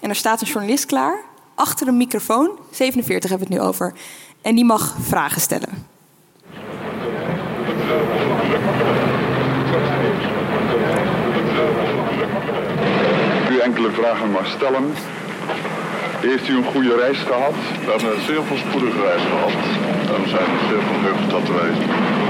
En 0.00 0.08
er 0.08 0.16
staat 0.16 0.40
een 0.40 0.46
journalist 0.46 0.86
klaar, 0.86 1.24
achter 1.54 1.88
een 1.88 1.96
microfoon. 1.96 2.50
47 2.70 3.30
hebben 3.30 3.48
we 3.48 3.54
het 3.54 3.62
nu 3.62 3.68
over. 3.68 3.92
En 4.42 4.54
die 4.54 4.64
mag 4.64 4.96
vragen 5.00 5.40
stellen. 5.40 5.86
Enkele 13.66 13.90
vragen 13.90 14.30
mag 14.30 14.46
stellen. 14.56 14.84
Heeft 16.28 16.48
u 16.48 16.56
een 16.56 16.70
goede 16.74 16.94
reis 17.02 17.18
gehad? 17.30 17.56
We 17.84 17.90
hebben 17.92 18.10
een 18.14 18.26
zeer 18.30 18.42
voorspoedige 18.48 19.00
reis 19.10 19.24
gehad. 19.32 19.58
En 20.14 20.18
we 20.22 20.28
zijn 20.36 20.50
zeer 20.68 20.82
verheugd 20.90 21.26
dat 21.36 21.46
wij 21.56 21.70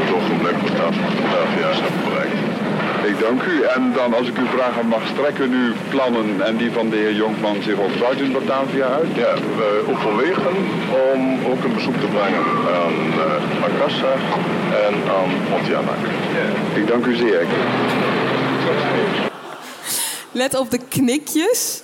het 0.01 0.11
ogenblik 0.18 0.57
de 0.64 0.70
staat 0.75 0.96
van 1.03 1.12
vandaag 1.22 1.51
jaar 1.62 1.77
hebben 1.85 2.03
bereikt. 2.09 3.20
dank 3.27 3.42
u. 3.53 3.55
En 3.77 3.83
dan, 3.99 4.11
als 4.18 4.27
ik 4.33 4.37
u 4.44 4.46
vragen 4.57 4.87
mag, 4.94 5.03
strekken 5.14 5.51
uw 5.62 5.72
plannen 5.92 6.29
en 6.49 6.57
die 6.57 6.70
van 6.79 6.87
de 6.90 6.96
heer 7.03 7.14
Jonkman 7.22 7.59
zich 7.68 7.79
ook 7.85 7.94
buiten 8.05 8.33
Batavia 8.33 8.87
uit? 8.99 9.12
Ja, 9.22 9.33
we 9.59 9.68
overwegen 9.92 10.57
om 11.12 11.20
ook 11.51 11.61
een 11.64 11.75
bezoek 11.79 11.99
te 12.05 12.09
brengen 12.16 12.44
aan 12.83 12.96
uh, 13.25 13.35
en 14.87 14.94
aan 15.18 15.31
Pontianak. 15.51 16.03
Ik 16.81 16.87
dank 16.87 17.05
u 17.07 17.14
zeer. 17.14 17.44
Let 20.37 20.59
op 20.59 20.70
de 20.70 20.79
knikjes. 20.88 21.81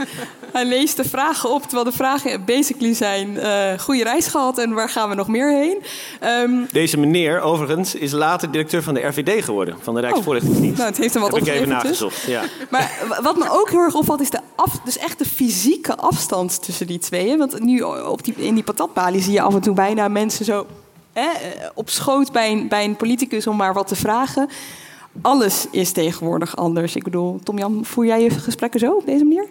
Hij 0.53 0.65
leest 0.65 0.97
de 0.97 1.05
vragen 1.05 1.51
op, 1.51 1.63
terwijl 1.63 1.85
de 1.85 1.93
vragen 1.93 2.45
basically 2.45 2.95
zijn... 2.95 3.29
Uh, 3.29 3.79
goede 3.79 4.03
reis 4.03 4.27
gehad 4.27 4.59
en 4.59 4.73
waar 4.73 4.89
gaan 4.89 5.09
we 5.09 5.15
nog 5.15 5.29
meer 5.29 5.51
heen? 5.51 5.83
Um, 6.25 6.67
Deze 6.73 6.99
meneer, 6.99 7.41
overigens, 7.41 7.95
is 7.95 8.13
later 8.13 8.51
directeur 8.51 8.83
van 8.83 8.95
de 8.95 9.01
RVD 9.01 9.45
geworden. 9.45 9.77
Van 9.81 9.95
de 9.95 10.01
Rijksvoorlichtingsdienst. 10.01 10.73
Oh, 10.73 10.79
nou, 10.79 10.91
het 10.91 10.99
heeft 10.99 11.15
hem 11.15 11.23
wat 11.23 11.33
Heb 11.33 11.43
ik 11.43 11.49
even 11.49 11.69
dus. 11.69 11.75
nagezocht, 11.75 12.23
ja. 12.23 12.43
Maar 12.71 12.91
wat 13.23 13.37
me 13.37 13.51
ook 13.51 13.71
heel 13.71 13.81
erg 13.81 13.95
opvalt 13.95 14.21
is 14.21 14.31
de 14.31 14.41
af, 14.55 14.81
dus 14.85 14.99
echt 14.99 15.19
de 15.19 15.25
fysieke 15.25 15.97
afstand 15.97 16.65
tussen 16.65 16.87
die 16.87 16.99
tweeën. 16.99 17.39
Want 17.39 17.61
nu 17.61 17.81
op 17.83 18.25
die, 18.25 18.35
in 18.37 18.55
die 18.55 18.65
patatbalie 18.65 19.23
zie 19.23 19.33
je 19.33 19.43
af 19.43 19.55
en 19.55 19.61
toe 19.61 19.75
bijna 19.75 20.09
mensen 20.09 20.45
zo 20.45 20.67
hè, 21.13 21.29
op 21.75 21.91
schoot 21.91 22.33
bij 22.33 22.53
een, 22.53 22.69
bij 22.69 22.85
een 22.85 22.97
politicus 22.97 23.47
om 23.47 23.57
maar 23.57 23.75
wat 23.75 23.89
te 23.89 23.97
vragen. 23.97 24.49
Alles 25.21 25.67
is 25.71 25.93
tegenwoordig 25.93 26.57
anders. 26.57 26.97
Ik 26.97 27.03
bedoel, 27.03 27.41
Tom-Jan, 27.43 27.85
voer 27.85 28.07
jij 28.07 28.23
je 28.23 28.31
gesprekken 28.31 28.81
zo 28.81 28.93
op 28.93 29.07
deze 29.07 29.25
manier? 29.25 29.47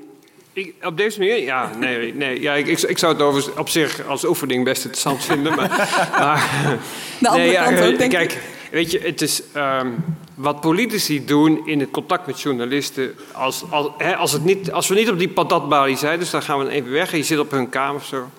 Ik, 0.54 0.74
op 0.84 0.98
deze 0.98 1.20
manier? 1.20 1.44
Ja, 1.44 1.72
nee. 1.80 2.14
nee 2.16 2.42
ja, 2.42 2.54
ik, 2.54 2.68
ik, 2.68 2.82
ik 2.82 2.98
zou 2.98 3.14
het 3.14 3.22
over, 3.22 3.60
op 3.60 3.70
zich 3.70 4.08
als 4.08 4.26
oefening 4.26 4.64
best 4.64 4.84
interessant 4.84 5.24
vinden. 5.24 5.56
Maar, 5.56 5.70
maar 6.20 6.80
De 7.20 7.28
andere 7.28 7.46
nee, 7.46 7.54
ja, 7.54 7.64
kant 7.64 7.92
ook, 7.92 7.98
denk 7.98 8.12
kijk, 8.12 8.32
ik. 8.34 8.40
weet 8.72 8.92
je, 8.92 9.00
het 9.00 9.22
is 9.22 9.42
um, 9.56 9.96
wat 10.36 10.62
politici 10.62 11.26
doen 11.26 11.68
in 11.68 11.80
het 11.80 11.92
contact 11.92 12.28
met 12.28 12.42
journalisten. 12.42 13.16
Als, 13.32 13.64
als, 13.70 13.88
hè, 13.98 14.16
als, 14.16 14.32
het 14.32 14.44
niet, 14.44 14.72
als 14.72 14.88
we 14.88 14.96
niet 14.96 15.10
op 15.10 15.20
die 15.20 15.30
patatbalie 15.30 15.98
zijn, 15.98 16.20
dus 16.20 16.30
dan 16.30 16.42
gaan 16.42 16.60
we 16.60 16.70
even 16.70 16.92
weg 16.92 17.12
en 17.12 17.18
je 17.18 17.24
zit 17.24 17.40
op 17.40 17.52
hun 17.52 17.70
kamer 17.70 17.96
of 17.96 18.06
zo. 18.06 18.30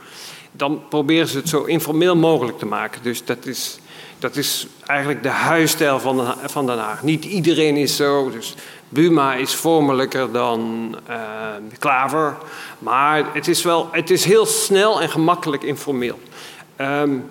Dan 0.52 0.82
proberen 0.88 1.28
ze 1.28 1.36
het 1.36 1.48
zo 1.48 1.62
informeel 1.62 2.16
mogelijk 2.16 2.58
te 2.58 2.66
maken. 2.66 3.02
Dus 3.02 3.24
dat 3.24 3.46
is, 3.46 3.78
dat 4.22 4.36
is 4.36 4.66
eigenlijk 4.86 5.22
de 5.22 5.28
huisstijl 5.28 6.00
van 6.00 6.34
van 6.44 6.66
Den 6.66 6.78
Haag. 6.78 7.02
Niet 7.02 7.24
iedereen 7.24 7.76
is 7.76 7.96
zo. 7.96 8.30
Dus 8.30 8.54
Buma 8.88 9.34
is 9.34 9.54
vormelijker 9.54 10.32
dan 10.32 10.94
uh, 11.10 11.16
Klaver. 11.78 12.36
Maar 12.78 13.24
het 13.34 13.48
is, 13.48 13.62
wel, 13.62 13.88
het 13.92 14.10
is 14.10 14.24
heel 14.24 14.46
snel 14.46 15.00
en 15.00 15.08
gemakkelijk 15.08 15.62
informeel. 15.62 16.18
Um, 16.80 17.24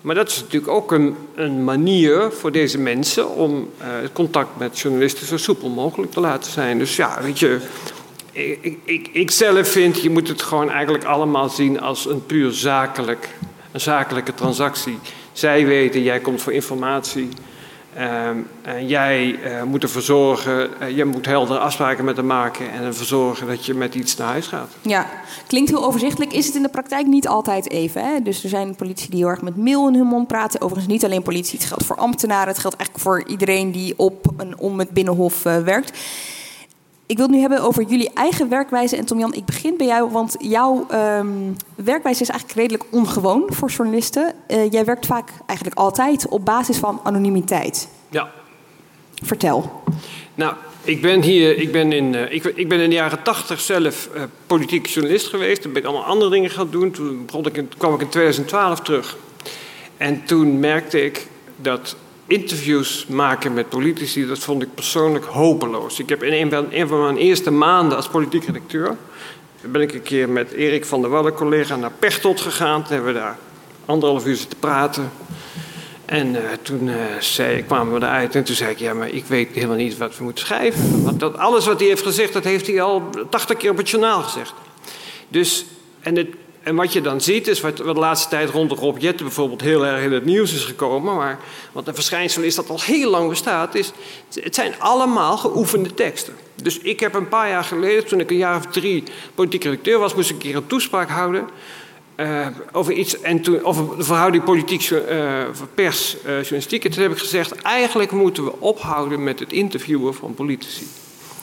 maar 0.00 0.14
dat 0.14 0.28
is 0.28 0.40
natuurlijk 0.40 0.72
ook 0.72 0.92
een, 0.92 1.16
een, 1.34 1.64
manier 1.64 2.30
voor 2.32 2.52
deze 2.52 2.78
mensen 2.78 3.30
om 3.30 3.70
het 3.78 4.12
contact 4.12 4.58
met 4.58 4.78
journalisten 4.78 5.26
zo 5.26 5.36
soepel 5.36 5.68
mogelijk 5.68 6.12
te 6.12 6.20
laten 6.20 6.52
zijn. 6.52 6.78
Dus 6.78 6.96
ja, 6.96 7.18
weet 7.22 7.38
je, 7.38 7.60
ik, 8.32 8.78
ik, 8.84 9.08
ik 9.12 9.30
zelf 9.30 9.68
vind, 9.68 10.00
je 10.00 10.10
moet 10.10 10.28
het 10.28 10.42
gewoon 10.42 10.70
eigenlijk 10.70 11.04
allemaal 11.04 11.48
zien 11.48 11.80
als 11.80 12.06
een 12.06 12.26
puur 12.26 12.52
zakelijk, 12.52 13.28
een 13.72 13.80
zakelijke 13.80 14.34
transactie. 14.34 14.98
Zij 15.34 15.66
weten, 15.66 16.02
jij 16.02 16.20
komt 16.20 16.42
voor 16.42 16.52
informatie. 16.52 17.28
En 18.62 18.86
jij 18.86 19.26
uh, 19.26 19.62
moet 19.62 19.82
ervoor 19.82 20.02
zorgen, 20.02 20.70
uh, 20.82 20.96
je 20.96 21.04
moet 21.04 21.26
heldere 21.26 21.58
afspraken 21.58 22.04
met 22.04 22.16
hem 22.16 22.26
maken 22.26 22.72
en 22.72 22.82
ervoor 22.82 23.06
zorgen 23.06 23.46
dat 23.46 23.66
je 23.66 23.74
met 23.74 23.94
iets 23.94 24.16
naar 24.16 24.28
huis 24.28 24.46
gaat. 24.46 24.70
Ja, 24.80 25.06
klinkt 25.46 25.70
heel 25.70 25.84
overzichtelijk. 25.84 26.32
Is 26.32 26.46
het 26.46 26.54
in 26.54 26.62
de 26.62 26.68
praktijk 26.68 27.06
niet 27.06 27.28
altijd 27.28 27.70
even? 27.70 28.04
Hè? 28.04 28.22
Dus 28.22 28.42
er 28.42 28.48
zijn 28.48 28.74
politici 28.74 29.10
die 29.10 29.18
heel 29.18 29.28
erg 29.28 29.42
met 29.42 29.56
mail 29.56 29.88
in 29.88 29.94
hun 29.94 30.06
mond 30.06 30.28
praten. 30.28 30.60
Overigens 30.60 30.92
niet 30.92 31.04
alleen 31.04 31.22
politie, 31.22 31.58
het 31.58 31.68
geldt 31.68 31.84
voor 31.84 31.96
ambtenaren. 31.96 32.48
Het 32.48 32.58
geldt 32.58 32.76
eigenlijk 32.76 33.06
voor 33.08 33.24
iedereen 33.26 33.72
die 33.72 33.94
op 33.96 34.26
en 34.36 34.58
om 34.58 34.78
het 34.78 34.90
Binnenhof 34.90 35.42
werkt. 35.42 35.98
Ik 37.06 37.16
wil 37.16 37.26
het 37.26 37.34
nu 37.34 37.40
hebben 37.40 37.60
over 37.60 37.82
jullie 37.82 38.10
eigen 38.14 38.48
werkwijze. 38.48 38.96
En 38.96 39.04
Tom-Jan, 39.04 39.34
ik 39.34 39.44
begin 39.44 39.76
bij 39.76 39.86
jou, 39.86 40.10
want 40.10 40.36
jouw 40.38 40.86
um, 40.92 41.56
werkwijze 41.74 42.22
is 42.22 42.28
eigenlijk 42.28 42.58
redelijk 42.58 42.84
ongewoon 42.90 43.44
voor 43.46 43.70
journalisten. 43.70 44.34
Uh, 44.48 44.70
jij 44.70 44.84
werkt 44.84 45.06
vaak, 45.06 45.30
eigenlijk 45.46 45.78
altijd, 45.78 46.28
op 46.28 46.44
basis 46.44 46.76
van 46.76 47.00
anonimiteit. 47.02 47.88
Ja. 48.10 48.30
Vertel. 49.22 49.82
Nou, 50.34 50.54
ik 50.82 51.02
ben 51.02 51.22
hier, 51.22 51.58
ik 51.58 51.72
ben 51.72 51.92
in, 51.92 52.12
uh, 52.14 52.32
ik, 52.32 52.44
ik, 52.44 52.68
ben 52.68 52.80
in 52.80 52.88
de 52.88 52.94
jaren 52.94 53.22
tachtig 53.22 53.60
zelf 53.60 54.08
uh, 54.14 54.22
politiek 54.46 54.86
journalist 54.86 55.26
geweest. 55.26 55.62
Toen 55.62 55.72
ben 55.72 55.82
ik 55.82 55.88
allemaal 55.88 56.06
andere 56.06 56.30
dingen 56.30 56.50
gaan 56.50 56.70
doen. 56.70 56.90
Toen 56.90 57.26
begon 57.26 57.46
ik 57.46 57.56
in, 57.56 57.70
kwam 57.78 57.94
ik 57.94 58.00
in 58.00 58.08
2012 58.08 58.80
terug. 58.80 59.16
En 59.96 60.24
toen 60.24 60.60
merkte 60.60 61.04
ik 61.04 61.26
dat 61.56 61.96
interviews 62.26 63.06
maken 63.06 63.52
met 63.52 63.68
politici, 63.68 64.26
dat 64.26 64.38
vond 64.38 64.62
ik 64.62 64.74
persoonlijk 64.74 65.24
hopeloos. 65.24 65.98
Ik 65.98 66.08
heb 66.08 66.22
in 66.22 66.32
een 66.32 66.50
van, 66.50 66.66
een 66.70 66.88
van 66.88 67.02
mijn 67.02 67.16
eerste 67.16 67.50
maanden 67.50 67.96
als 67.96 68.08
politiek 68.08 68.44
redacteur... 68.44 68.96
ben 69.60 69.80
ik 69.80 69.92
een 69.92 70.02
keer 70.02 70.28
met 70.28 70.52
Erik 70.52 70.84
van 70.84 71.00
der 71.00 71.10
Wallen, 71.10 71.34
collega, 71.34 71.76
naar 71.76 71.90
Pechtold 71.98 72.40
gegaan. 72.40 72.82
Toen 72.82 72.92
hebben 72.92 73.12
we 73.12 73.18
daar 73.18 73.38
anderhalf 73.84 74.26
uur 74.26 74.36
zitten 74.36 74.58
praten. 74.58 75.12
En 76.04 76.34
uh, 76.34 76.40
toen 76.62 76.86
uh, 76.86 76.94
zei, 77.18 77.64
kwamen 77.64 77.94
we 77.94 78.06
eruit 78.06 78.34
en 78.34 78.44
toen 78.44 78.54
zei 78.54 78.70
ik... 78.70 78.78
ja, 78.78 78.94
maar 78.94 79.08
ik 79.08 79.24
weet 79.24 79.48
helemaal 79.54 79.76
niet 79.76 79.98
wat 79.98 80.18
we 80.18 80.24
moeten 80.24 80.44
schrijven. 80.44 81.04
Want 81.04 81.20
dat, 81.20 81.36
alles 81.36 81.66
wat 81.66 81.78
hij 81.78 81.88
heeft 81.88 82.02
gezegd, 82.02 82.32
dat 82.32 82.44
heeft 82.44 82.66
hij 82.66 82.82
al 82.82 83.10
tachtig 83.30 83.56
keer 83.56 83.70
op 83.70 83.76
het 83.76 83.90
journaal 83.90 84.22
gezegd. 84.22 84.52
Dus, 85.28 85.64
en 86.00 86.16
het 86.16 86.28
en 86.64 86.74
wat 86.74 86.92
je 86.92 87.00
dan 87.00 87.20
ziet 87.20 87.48
is 87.48 87.60
wat, 87.60 87.76
de 87.76 87.84
laatste 87.84 88.28
tijd 88.28 88.50
rond 88.50 88.70
de 88.70 88.76
Rob 88.76 89.00
bijvoorbeeld 89.00 89.60
heel 89.60 89.86
erg 89.86 90.02
in 90.02 90.12
het 90.12 90.24
nieuws 90.24 90.54
is 90.54 90.64
gekomen. 90.64 91.14
Maar 91.14 91.38
wat 91.72 91.88
een 91.88 91.94
verschijnsel 91.94 92.42
is 92.42 92.54
dat 92.54 92.68
al 92.70 92.80
heel 92.80 93.10
lang 93.10 93.28
bestaat. 93.28 93.74
Is, 93.74 93.92
het 94.34 94.54
zijn 94.54 94.74
allemaal 94.78 95.36
geoefende 95.36 95.94
teksten. 95.94 96.34
Dus 96.62 96.78
ik 96.78 97.00
heb 97.00 97.14
een 97.14 97.28
paar 97.28 97.48
jaar 97.48 97.64
geleden, 97.64 98.06
toen 98.06 98.20
ik 98.20 98.30
een 98.30 98.36
jaar 98.36 98.56
of 98.56 98.66
drie 98.66 99.04
politiek 99.34 99.64
redacteur 99.64 99.98
was, 99.98 100.14
moest 100.14 100.30
ik 100.30 100.36
een 100.36 100.42
keer 100.42 100.56
een 100.56 100.66
toespraak 100.66 101.08
houden. 101.08 101.48
Uh, 102.16 102.46
over 102.72 102.92
iets, 102.92 103.20
en 103.20 103.40
toen, 103.40 103.64
over 103.64 103.96
de 103.96 104.04
verhouding 104.04 104.44
politiek 104.44 104.90
uh, 104.90 105.44
pers 105.74 106.16
uh, 106.16 106.22
journalistiek. 106.22 106.84
En 106.84 106.90
toen 106.90 107.02
heb 107.02 107.12
ik 107.12 107.18
gezegd, 107.18 107.62
eigenlijk 107.62 108.10
moeten 108.10 108.44
we 108.44 108.52
ophouden 108.58 109.24
met 109.24 109.38
het 109.38 109.52
interviewen 109.52 110.14
van 110.14 110.34
politici. 110.34 110.86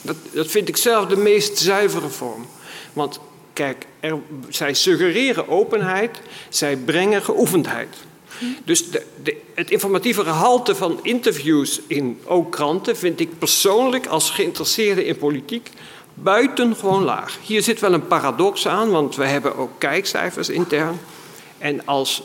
Dat, 0.02 0.16
dat 0.32 0.46
vind 0.46 0.68
ik 0.68 0.76
zelf 0.76 1.06
de 1.06 1.16
meest 1.16 1.58
zuivere 1.58 2.08
vorm. 2.08 2.46
Want 2.92 3.20
Kijk, 3.52 3.86
zij 4.48 4.74
suggereren 4.74 5.48
openheid, 5.48 6.20
zij 6.48 6.76
brengen 6.76 7.22
geoefendheid. 7.22 7.96
Dus 8.64 8.90
de, 8.90 9.06
de, 9.22 9.36
het 9.54 9.70
informatieve 9.70 10.22
gehalte 10.22 10.74
van 10.74 10.98
interviews 11.02 11.80
in 11.86 12.20
ook 12.24 12.52
kranten 12.52 12.96
vind 12.96 13.20
ik 13.20 13.38
persoonlijk 13.38 14.06
als 14.06 14.30
geïnteresseerde 14.30 15.04
in 15.04 15.16
politiek 15.16 15.70
buitengewoon 16.14 17.02
laag. 17.02 17.38
Hier 17.42 17.62
zit 17.62 17.80
wel 17.80 17.92
een 17.92 18.06
paradox 18.06 18.68
aan, 18.68 18.90
want 18.90 19.16
we 19.16 19.24
hebben 19.24 19.56
ook 19.56 19.70
kijkcijfers 19.78 20.48
intern. 20.48 21.00
En 21.58 21.86
als 21.86 22.22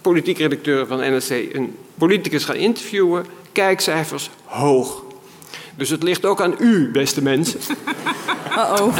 politiek 0.00 0.38
redacteur 0.38 0.86
van 0.86 0.98
NRC 0.98 1.30
een 1.30 1.76
politicus 1.94 2.44
gaan 2.44 2.56
interviewen, 2.56 3.26
kijkcijfers 3.52 4.30
hoog. 4.44 5.02
Dus 5.76 5.90
het 5.90 6.02
ligt 6.02 6.24
ook 6.24 6.40
aan 6.40 6.54
u, 6.58 6.90
beste 6.90 7.22
mensen. 7.22 7.60
Uh-oh. 8.58 8.96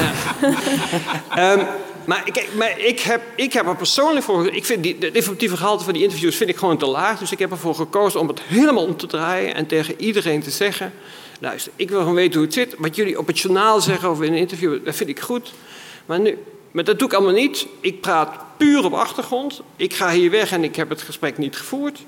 um, 1.38 1.66
maar, 2.04 2.22
ik, 2.24 2.48
maar 2.56 2.78
ik, 2.78 3.00
heb, 3.00 3.22
ik 3.34 3.52
heb 3.52 3.66
er 3.66 3.76
persoonlijk 3.76 4.24
voor... 4.24 4.46
Ik 4.46 4.64
vind 4.64 4.82
die, 4.82 4.96
het 5.00 5.14
informatieve 5.14 5.56
gehalte 5.56 5.84
van 5.84 5.92
die 5.92 6.02
interviews 6.02 6.36
vind 6.36 6.50
ik 6.50 6.56
gewoon 6.56 6.78
te 6.78 6.86
laag. 6.86 7.18
Dus 7.18 7.32
ik 7.32 7.38
heb 7.38 7.50
ervoor 7.50 7.74
gekozen 7.74 8.20
om 8.20 8.28
het 8.28 8.40
helemaal 8.42 8.84
om 8.84 8.96
te 8.96 9.06
draaien... 9.06 9.54
en 9.54 9.66
tegen 9.66 9.94
iedereen 10.00 10.42
te 10.42 10.50
zeggen... 10.50 10.92
luister, 11.40 11.72
ik 11.76 11.88
wil 11.88 11.98
gewoon 11.98 12.14
weten 12.14 12.34
hoe 12.34 12.44
het 12.44 12.54
zit. 12.54 12.74
Wat 12.78 12.96
jullie 12.96 13.18
op 13.18 13.26
het 13.26 13.38
journaal 13.38 13.80
zeggen 13.80 14.10
of 14.10 14.22
in 14.22 14.32
een 14.32 14.38
interview... 14.38 14.84
dat 14.84 14.94
vind 14.94 15.08
ik 15.08 15.20
goed. 15.20 15.52
Maar, 16.06 16.20
nu, 16.20 16.38
maar 16.70 16.84
dat 16.84 16.98
doe 16.98 17.08
ik 17.08 17.14
allemaal 17.14 17.32
niet. 17.32 17.66
Ik 17.80 18.00
praat 18.00 18.30
puur 18.56 18.84
op 18.84 18.92
achtergrond. 18.92 19.62
Ik 19.76 19.94
ga 19.94 20.10
hier 20.10 20.30
weg 20.30 20.52
en 20.52 20.64
ik 20.64 20.76
heb 20.76 20.88
het 20.88 21.02
gesprek 21.02 21.38
niet 21.38 21.56
gevoerd. 21.56 22.04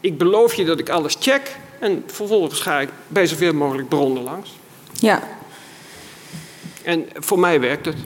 Ik 0.00 0.18
beloof 0.18 0.54
je 0.54 0.64
dat 0.64 0.78
ik 0.78 0.88
alles 0.88 1.16
check... 1.20 1.56
en 1.80 2.04
vervolgens 2.06 2.60
ga 2.60 2.80
ik 2.80 2.88
bij 3.06 3.26
zoveel 3.26 3.52
mogelijk 3.52 3.88
bronnen 3.88 4.22
langs. 4.22 4.50
Ja, 4.92 5.35
en 6.86 7.06
voor 7.14 7.38
mij 7.38 7.60
werkt 7.60 7.86
het. 7.86 7.96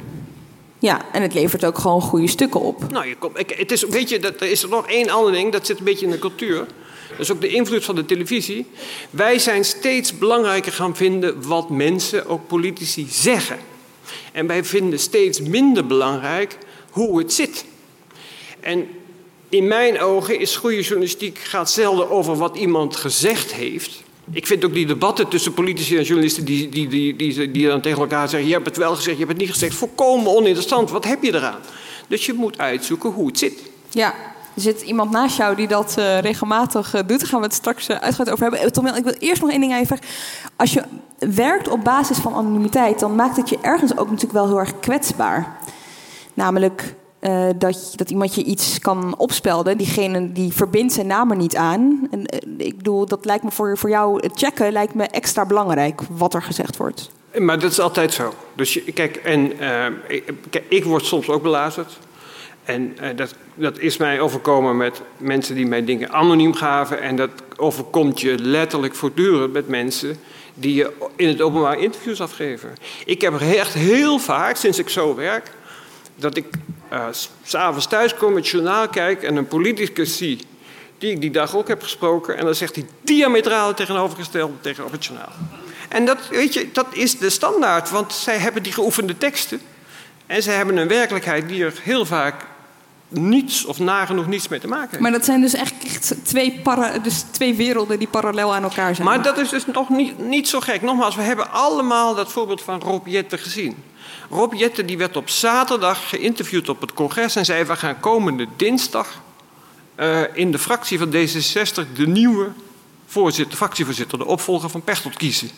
Ja, 0.79 1.13
en 1.13 1.23
het 1.23 1.35
levert 1.35 1.65
ook 1.65 1.79
gewoon 1.79 2.01
goede 2.01 2.27
stukken 2.27 2.61
op. 2.61 2.91
Nou, 2.91 3.07
je 3.09 3.17
komt, 3.17 3.39
ik, 3.39 3.51
het 3.51 3.73
is, 3.73 3.83
weet 3.83 4.09
je, 4.09 4.19
dat, 4.19 4.41
er 4.41 4.51
is 4.51 4.67
nog 4.67 4.89
één 4.89 5.11
ander 5.11 5.33
ding, 5.33 5.53
dat 5.53 5.67
zit 5.67 5.79
een 5.79 5.85
beetje 5.85 6.05
in 6.05 6.13
de 6.13 6.19
cultuur. 6.19 6.67
Dat 7.11 7.19
is 7.19 7.33
ook 7.33 7.41
de 7.41 7.49
invloed 7.49 7.85
van 7.85 7.95
de 7.95 8.05
televisie. 8.05 8.67
Wij 9.11 9.39
zijn 9.39 9.65
steeds 9.65 10.19
belangrijker 10.19 10.73
gaan 10.73 10.97
vinden 10.97 11.47
wat 11.47 11.71
mensen, 11.71 12.27
ook 12.27 12.47
politici, 12.47 13.07
zeggen. 13.11 13.59
En 14.33 14.47
wij 14.47 14.65
vinden 14.65 14.99
steeds 14.99 15.41
minder 15.41 15.87
belangrijk 15.87 16.59
hoe 16.91 17.19
het 17.19 17.33
zit. 17.33 17.65
En 18.61 18.89
in 19.49 19.67
mijn 19.67 20.01
ogen 20.01 20.39
is 20.39 20.57
goede 20.57 20.83
journalistiek 20.83 21.39
gaat 21.39 21.71
zelden 21.71 22.11
over 22.11 22.37
wat 22.37 22.57
iemand 22.57 22.97
gezegd 22.97 23.53
heeft. 23.53 24.03
Ik 24.33 24.47
vind 24.47 24.65
ook 24.65 24.73
die 24.73 24.87
debatten 24.87 25.29
tussen 25.29 25.55
politici 25.55 25.97
en 25.97 26.03
journalisten 26.03 26.45
die, 26.45 26.69
die, 26.69 26.89
die, 26.89 27.17
die, 27.17 27.51
die 27.51 27.67
dan 27.67 27.81
tegen 27.81 28.01
elkaar 28.01 28.29
zeggen: 28.29 28.49
Je 28.49 28.55
hebt 28.55 28.67
het 28.67 28.77
wel 28.77 28.95
gezegd, 28.95 29.19
je 29.19 29.25
hebt 29.25 29.33
het 29.33 29.41
niet 29.41 29.51
gezegd, 29.51 29.75
volkomen 29.75 30.37
oninteressant. 30.37 30.91
Wat 30.91 31.05
heb 31.05 31.23
je 31.23 31.35
eraan? 31.35 31.59
Dus 32.09 32.27
je 32.27 32.33
moet 32.33 32.59
uitzoeken 32.59 33.11
hoe 33.11 33.27
het 33.27 33.39
zit. 33.39 33.63
Ja, 33.91 34.15
Er 34.55 34.63
zit 34.63 34.83
iemand 34.83 35.11
naast 35.11 35.37
jou 35.37 35.57
die 35.57 35.69
dat 35.69 35.95
uh, 35.99 36.19
regelmatig 36.19 36.95
uh, 36.95 37.01
doet. 37.07 37.19
Daar 37.19 37.29
gaan 37.29 37.41
we 37.41 37.47
het 37.47 37.55
straks 37.55 37.89
uh, 37.89 37.97
uitgebreid 37.97 38.31
over 38.31 38.51
hebben. 38.51 38.73
Tom, 38.73 38.87
ik 38.87 39.05
wil 39.05 39.15
eerst 39.19 39.41
nog 39.41 39.51
één 39.51 39.61
ding 39.61 39.87
vragen. 39.87 40.07
Als 40.57 40.73
je 40.73 40.83
werkt 41.19 41.69
op 41.69 41.85
basis 41.85 42.19
van 42.19 42.35
anonimiteit, 42.35 42.99
dan 43.01 43.15
maakt 43.15 43.37
het 43.37 43.49
je 43.49 43.59
ergens 43.61 43.97
ook 43.97 44.07
natuurlijk 44.07 44.33
wel 44.33 44.47
heel 44.47 44.59
erg 44.59 44.81
kwetsbaar. 44.81 45.57
Namelijk 46.35 46.95
dat, 47.59 47.93
dat 47.97 48.11
iemand 48.11 48.35
je 48.35 48.45
iets 48.45 48.79
kan 48.79 49.15
opspelden. 49.19 49.79
Diegene 49.79 50.33
die 50.33 50.53
verbindt 50.53 50.93
zijn 50.93 51.07
naam 51.07 51.31
er 51.31 51.37
niet 51.37 51.57
aan. 51.57 52.09
En, 52.11 52.27
ik 52.57 52.77
bedoel, 52.77 53.07
dat 53.07 53.25
lijkt 53.25 53.45
me 53.45 53.51
voor, 53.51 53.79
voor 53.79 53.91
jou, 53.91 54.23
het 54.23 54.39
checken 54.39 54.73
lijkt 54.73 54.95
me 54.95 55.05
extra 55.05 55.47
belangrijk 55.47 56.01
wat 56.11 56.35
er 56.35 56.43
gezegd 56.43 56.77
wordt. 56.77 57.11
Maar 57.39 57.59
dat 57.59 57.71
is 57.71 57.81
altijd 57.81 58.13
zo. 58.13 58.35
Dus 58.55 58.81
kijk, 58.95 59.17
en 59.17 59.53
ik, 60.09 60.33
kijk, 60.51 60.65
ik 60.69 60.85
word 60.85 61.05
soms 61.05 61.29
ook 61.29 61.43
belazerd. 61.43 61.99
En 62.65 62.97
dat, 63.17 63.35
dat 63.55 63.79
is 63.79 63.97
mij 63.97 64.21
overkomen 64.21 64.77
met 64.77 65.03
mensen 65.17 65.55
die 65.55 65.67
mij 65.67 65.85
dingen 65.85 66.11
anoniem 66.11 66.55
gaven. 66.55 67.01
En 67.01 67.17
dat 67.17 67.31
overkomt 67.57 68.21
je 68.21 68.39
letterlijk 68.39 68.95
voortdurend 68.95 69.53
met 69.53 69.69
mensen 69.69 70.19
die 70.55 70.75
je 70.75 70.93
in 71.17 71.29
het 71.29 71.41
openbaar 71.41 71.79
interviews 71.79 72.21
afgeven. 72.21 72.71
Ik 73.05 73.21
heb 73.21 73.41
echt 73.41 73.75
heel 73.75 74.19
vaak, 74.19 74.57
sinds 74.57 74.79
ik 74.79 74.89
zo 74.89 75.15
werk, 75.15 75.53
dat 76.17 76.37
ik 76.37 76.47
uh, 76.93 77.07
s'avonds 77.43 77.87
thuis 77.87 78.15
kom, 78.15 78.35
het 78.35 78.49
journaal 78.49 78.89
kijk 78.89 79.23
en 79.23 79.37
een 79.37 79.47
politicus 79.47 80.17
zie 80.17 80.39
die 80.99 81.11
ik 81.11 81.21
die 81.21 81.31
dag 81.31 81.57
ook 81.57 81.69
heb 81.69 81.83
gesproken. 81.83 82.37
En 82.37 82.45
dan 82.45 82.55
zegt 82.55 82.75
hij 82.75 82.87
diametraal 83.03 83.75
tegenovergesteld 83.75 84.63
tegenover 84.63 84.97
het 84.97 85.05
journaal. 85.05 85.33
En 85.89 86.05
dat, 86.05 86.29
weet 86.29 86.55
je, 86.55 86.69
dat 86.73 86.87
is 86.91 87.19
de 87.19 87.31
standaard, 87.31 87.91
want 87.91 88.13
zij 88.13 88.39
hebben 88.39 88.63
die 88.63 88.73
geoefende 88.73 89.19
teksten. 89.19 89.61
En 90.27 90.43
zij 90.43 90.55
hebben 90.55 90.77
een 90.77 90.89
werkelijkheid 90.89 91.49
die 91.49 91.65
er 91.65 91.73
heel 91.83 92.07
vaak 92.07 92.45
niets 93.11 93.65
of 93.65 93.79
nagenoeg 93.79 94.27
niets 94.27 94.49
mee 94.49 94.61
te 94.61 94.69
maken 94.69 94.91
heeft. 94.91 95.03
Maar 95.03 95.13
dat 95.13 95.25
zijn 95.25 95.41
dus 95.41 95.55
echt, 95.55 96.15
twee, 96.23 96.61
para, 96.63 96.99
dus 96.99 97.25
twee 97.31 97.55
werelden 97.55 97.99
die 97.99 98.09
parallel 98.09 98.55
aan 98.55 98.63
elkaar 98.63 98.95
zijn. 98.95 99.07
Maar 99.07 99.23
dat 99.23 99.39
is 99.39 99.49
dus 99.49 99.67
nog 99.67 99.89
niet, 99.89 100.19
niet 100.19 100.49
zo 100.49 100.61
gek. 100.61 100.83
Nogmaals, 100.83 101.17
we 101.17 101.23
hebben 101.23 101.51
allemaal 101.51 102.15
dat 102.15 102.33
voorbeeld 102.33 102.63
van 102.63 102.81
Rob 102.81 103.07
Jette 103.07 103.39
gezien. 103.39 103.77
Rob 104.31 104.55
Jette 104.55 104.85
die 104.85 104.99
werd 104.99 105.17
op 105.17 105.29
zaterdag 105.29 106.09
geïnterviewd 106.09 106.69
op 106.69 106.81
het 106.81 106.93
congres 106.93 107.37
en 107.37 107.45
zei: 107.45 107.65
We 107.65 107.77
gaan 107.77 108.01
komende 108.01 108.47
dinsdag 108.57 109.23
uh, 109.97 110.21
in 110.33 110.53
de 110.53 110.59
fractie 110.59 110.99
van 110.99 111.09
D66 111.09 111.93
de 111.95 112.07
nieuwe 112.07 112.49
voorzitter, 113.07 113.57
fractievoorzitter, 113.57 114.19
de 114.19 114.27
opvolger 114.27 114.71
van 114.71 114.83
Pechtold 114.83 115.17
kiezen. 115.17 115.51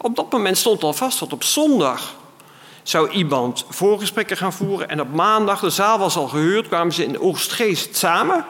Op 0.00 0.16
dat 0.16 0.32
moment 0.32 0.58
stond 0.58 0.82
al 0.82 0.92
vast 0.92 1.18
dat 1.18 1.32
op 1.32 1.44
zondag 1.44 2.14
zou 2.88 3.10
iemand 3.10 3.64
voorgesprekken 3.68 4.36
gaan 4.36 4.52
voeren. 4.52 4.88
En 4.88 5.00
op 5.00 5.12
maandag, 5.12 5.60
de 5.60 5.70
zaal 5.70 5.98
was 5.98 6.16
al 6.16 6.28
gehuurd, 6.28 6.68
kwamen 6.68 6.92
ze 6.92 7.04
in 7.04 7.12
de 7.12 7.20
Oostgeest 7.20 7.96
samen 7.96 8.44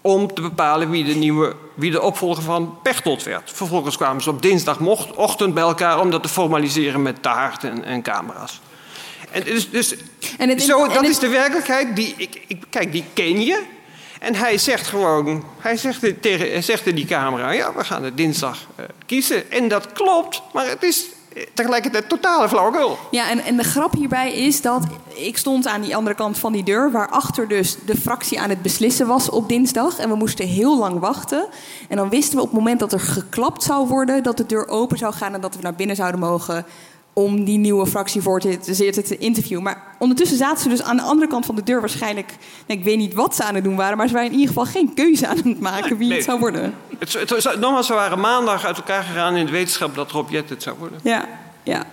om 0.00 0.34
te 0.34 0.42
bepalen 0.42 0.90
wie 0.90 1.04
de, 1.04 1.14
nieuwe, 1.14 1.54
wie 1.74 1.90
de 1.90 2.02
opvolger 2.02 2.42
van 2.42 2.78
Pechtold 2.82 3.22
werd. 3.22 3.50
Vervolgens 3.54 3.96
kwamen 3.96 4.22
ze 4.22 4.30
op 4.30 4.42
dinsdagochtend 4.42 5.54
bij 5.54 5.62
elkaar 5.62 6.00
om 6.00 6.10
dat 6.10 6.22
te 6.22 6.28
formaliseren 6.28 7.02
met 7.02 7.22
taart 7.22 7.64
en, 7.64 7.84
en 7.84 8.02
camera's. 8.02 8.60
En 9.30 9.42
dus, 9.44 9.70
dus 9.70 9.94
en 10.38 10.48
het, 10.48 10.62
zo, 10.62 10.88
dat 10.88 11.04
is 11.04 11.18
de 11.18 11.28
werkelijkheid. 11.28 11.96
Die, 11.96 12.14
ik, 12.16 12.42
ik, 12.46 12.64
kijk, 12.70 12.92
die 12.92 13.04
ken 13.12 13.40
je. 13.40 13.62
En 14.20 14.34
hij 14.34 14.58
zegt 14.58 14.86
gewoon, 14.86 15.44
hij 15.58 15.76
zegt, 15.76 16.22
tegen, 16.22 16.62
zegt 16.62 16.86
in 16.86 16.94
die 16.94 17.06
camera, 17.06 17.50
ja, 17.50 17.72
we 17.74 17.84
gaan 17.84 18.04
het 18.04 18.16
dinsdag 18.16 18.66
uh, 18.80 18.86
kiezen. 19.06 19.50
En 19.50 19.68
dat 19.68 19.92
klopt, 19.92 20.42
maar 20.52 20.68
het 20.68 20.82
is 20.82 21.06
tegelijkertijd 21.54 22.08
totale 22.08 22.48
flauwekul. 22.48 22.98
Ja, 23.10 23.30
en, 23.30 23.38
en 23.38 23.56
de 23.56 23.64
grap 23.64 23.92
hierbij 23.92 24.32
is 24.32 24.60
dat 24.60 24.82
ik 25.14 25.36
stond 25.36 25.66
aan 25.66 25.80
die 25.80 25.96
andere 25.96 26.16
kant 26.16 26.38
van 26.38 26.52
die 26.52 26.64
deur, 26.64 26.90
waarachter 26.90 27.48
dus 27.48 27.76
de 27.86 27.96
fractie 27.96 28.40
aan 28.40 28.50
het 28.50 28.62
beslissen 28.62 29.06
was 29.06 29.30
op 29.30 29.48
dinsdag. 29.48 29.98
En 29.98 30.08
we 30.08 30.14
moesten 30.14 30.46
heel 30.46 30.78
lang 30.78 31.00
wachten. 31.00 31.46
En 31.88 31.96
dan 31.96 32.08
wisten 32.08 32.36
we 32.36 32.42
op 32.42 32.48
het 32.48 32.58
moment 32.58 32.80
dat 32.80 32.92
er 32.92 33.00
geklapt 33.00 33.62
zou 33.62 33.88
worden, 33.88 34.22
dat 34.22 34.36
de 34.36 34.46
deur 34.46 34.68
open 34.68 34.98
zou 34.98 35.14
gaan 35.14 35.34
en 35.34 35.40
dat 35.40 35.54
we 35.56 35.62
naar 35.62 35.74
binnen 35.74 35.96
zouden 35.96 36.20
mogen 36.20 36.66
om 37.18 37.44
die 37.44 37.58
nieuwe 37.58 37.86
fractievoorzitter 37.86 39.04
te 39.04 39.18
interviewen. 39.18 39.64
Maar 39.64 39.82
ondertussen 39.98 40.36
zaten 40.36 40.62
ze 40.62 40.68
dus 40.68 40.82
aan 40.82 40.96
de 40.96 41.02
andere 41.02 41.28
kant 41.30 41.46
van 41.46 41.54
de 41.54 41.62
deur 41.62 41.80
waarschijnlijk... 41.80 42.36
ik 42.66 42.84
weet 42.84 42.96
niet 42.96 43.14
wat 43.14 43.34
ze 43.36 43.44
aan 43.44 43.54
het 43.54 43.64
doen 43.64 43.76
waren... 43.76 43.96
maar 43.96 44.06
ze 44.06 44.12
waren 44.12 44.30
in 44.30 44.38
ieder 44.38 44.48
geval 44.48 44.72
geen 44.72 44.94
keuze 44.94 45.26
aan 45.26 45.36
het 45.36 45.60
maken 45.60 45.96
wie 45.96 46.12
het 46.12 46.24
zou 46.24 46.38
worden. 46.38 46.74
Het, 46.98 47.12
het, 47.12 47.60
nogmaals, 47.60 47.86
ze 47.86 47.94
waren 47.94 48.20
maandag 48.20 48.64
uit 48.64 48.76
elkaar 48.76 49.02
gegaan 49.02 49.36
in 49.36 49.46
de 49.46 49.52
wetenschap 49.52 49.94
dat 49.94 50.10
Rob 50.10 50.30
Jet 50.30 50.48
het 50.48 50.62
zou 50.62 50.76
worden. 50.78 51.00
Ja, 51.02 51.28
ja. 51.62 51.84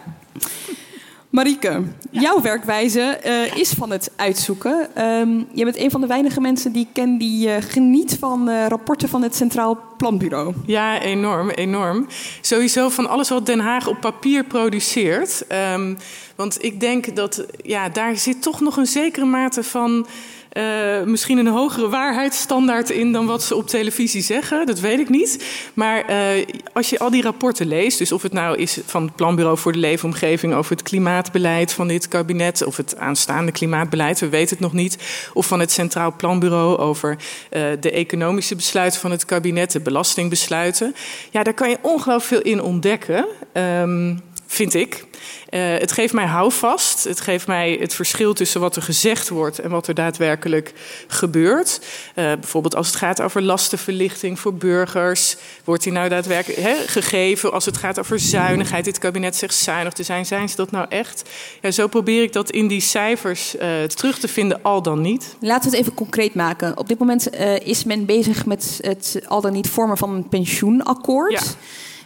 Marieke, 1.33 1.83
jouw 2.11 2.41
werkwijze 2.41 3.19
uh, 3.25 3.57
is 3.57 3.69
van 3.69 3.91
het 3.91 4.11
uitzoeken. 4.15 5.05
Um, 5.05 5.47
je 5.53 5.63
bent 5.63 5.77
een 5.77 5.91
van 5.91 6.01
de 6.01 6.07
weinige 6.07 6.41
mensen 6.41 6.71
die 6.71 6.81
ik 6.81 6.93
ken 6.93 7.17
die 7.17 7.47
uh, 7.47 7.55
geniet 7.59 8.17
van 8.19 8.49
uh, 8.49 8.67
rapporten 8.67 9.09
van 9.09 9.21
het 9.21 9.35
Centraal 9.35 9.79
Planbureau. 9.97 10.53
Ja, 10.65 11.01
enorm, 11.01 11.49
enorm. 11.49 12.07
Sowieso 12.41 12.89
van 12.89 13.09
alles 13.09 13.29
wat 13.29 13.45
Den 13.45 13.59
Haag 13.59 13.87
op 13.87 14.01
papier 14.01 14.43
produceert. 14.43 15.45
Um, 15.73 15.97
want 16.35 16.63
ik 16.63 16.79
denk 16.79 17.15
dat 17.15 17.45
ja, 17.63 17.89
daar 17.89 18.17
zit 18.17 18.41
toch 18.41 18.61
nog 18.61 18.77
een 18.77 18.85
zekere 18.85 19.25
mate 19.25 19.63
van 19.63 20.05
uh, 20.53 21.03
misschien 21.03 21.37
een 21.37 21.47
hogere 21.47 21.89
waarheidsstandaard 21.89 22.89
in 22.89 23.11
dan 23.11 23.25
wat 23.25 23.43
ze 23.43 23.55
op 23.55 23.67
televisie 23.67 24.21
zeggen. 24.21 24.65
Dat 24.65 24.79
weet 24.79 24.99
ik 24.99 25.09
niet. 25.09 25.45
Maar 25.73 26.09
uh, 26.09 26.45
als 26.73 26.89
je 26.89 26.99
al 26.99 27.09
die 27.09 27.21
rapporten 27.21 27.67
leest, 27.67 27.97
dus 27.97 28.11
of 28.11 28.21
het 28.21 28.33
nou 28.33 28.57
is 28.57 28.79
van 28.85 29.03
het 29.03 29.15
Planbureau 29.15 29.57
voor 29.57 29.71
de 29.71 29.79
Leefomgeving 29.79 30.53
over 30.53 30.71
het 30.71 30.81
klimaatbeleid 30.81 31.73
van 31.73 31.87
dit 31.87 32.07
kabinet, 32.07 32.63
of 32.65 32.77
het 32.77 32.97
aanstaande 32.97 33.51
klimaatbeleid, 33.51 34.19
we 34.19 34.29
weten 34.29 34.49
het 34.49 34.59
nog 34.59 34.73
niet, 34.73 34.97
of 35.33 35.47
van 35.47 35.59
het 35.59 35.71
Centraal 35.71 36.13
Planbureau 36.15 36.77
over 36.77 37.17
uh, 37.51 37.61
de 37.79 37.91
economische 37.91 38.55
besluiten 38.55 38.99
van 38.99 39.11
het 39.11 39.25
kabinet, 39.25 39.71
de 39.71 39.79
belastingbesluiten. 39.79 40.95
Ja, 41.31 41.43
daar 41.43 41.53
kan 41.53 41.69
je 41.69 41.77
ongelooflijk 41.81 42.23
veel 42.23 42.51
in 42.51 42.61
ontdekken, 42.61 43.25
um, 43.53 44.21
vind 44.53 44.73
ik. 44.73 45.05
Uh, 45.49 45.77
het 45.77 45.91
geeft 45.91 46.13
mij 46.13 46.25
houvast. 46.25 47.03
Het 47.03 47.21
geeft 47.21 47.47
mij 47.47 47.77
het 47.79 47.93
verschil 47.93 48.33
tussen 48.33 48.61
wat 48.61 48.75
er 48.75 48.81
gezegd 48.81 49.29
wordt 49.29 49.59
en 49.59 49.69
wat 49.69 49.87
er 49.87 49.93
daadwerkelijk 49.93 50.73
gebeurt. 51.07 51.79
Uh, 52.15 52.25
bijvoorbeeld 52.25 52.75
als 52.75 52.87
het 52.87 52.95
gaat 52.95 53.21
over 53.21 53.41
lastenverlichting 53.41 54.39
voor 54.39 54.53
burgers. 54.53 55.35
Wordt 55.63 55.83
die 55.83 55.91
nou 55.91 56.09
daadwerkelijk 56.09 56.61
he, 56.61 56.75
gegeven? 56.87 57.51
Als 57.51 57.65
het 57.65 57.77
gaat 57.77 57.99
over 57.99 58.19
zuinigheid. 58.19 58.85
Dit 58.85 58.97
kabinet 58.97 59.35
zegt 59.35 59.55
zuinig 59.55 59.93
te 59.93 60.03
zijn. 60.03 60.25
Zijn 60.25 60.49
ze 60.49 60.55
dat 60.55 60.71
nou 60.71 60.85
echt? 60.89 61.29
Ja, 61.61 61.71
zo 61.71 61.87
probeer 61.87 62.23
ik 62.23 62.33
dat 62.33 62.51
in 62.51 62.67
die 62.67 62.81
cijfers 62.81 63.55
uh, 63.55 63.83
terug 63.83 64.19
te 64.19 64.27
vinden, 64.27 64.59
al 64.61 64.81
dan 64.81 65.01
niet. 65.01 65.35
Laten 65.39 65.69
we 65.69 65.77
het 65.77 65.85
even 65.85 65.97
concreet 65.97 66.35
maken. 66.35 66.77
Op 66.77 66.87
dit 66.87 66.99
moment 66.99 67.29
is 67.63 67.83
men 67.83 68.05
bezig 68.05 68.45
met 68.45 68.79
het 68.81 69.19
al 69.27 69.41
dan 69.41 69.53
niet 69.53 69.69
vormen 69.69 69.97
van 69.97 70.13
een 70.13 70.29
pensioenakkoord. 70.29 71.31
Ja. 71.31 71.41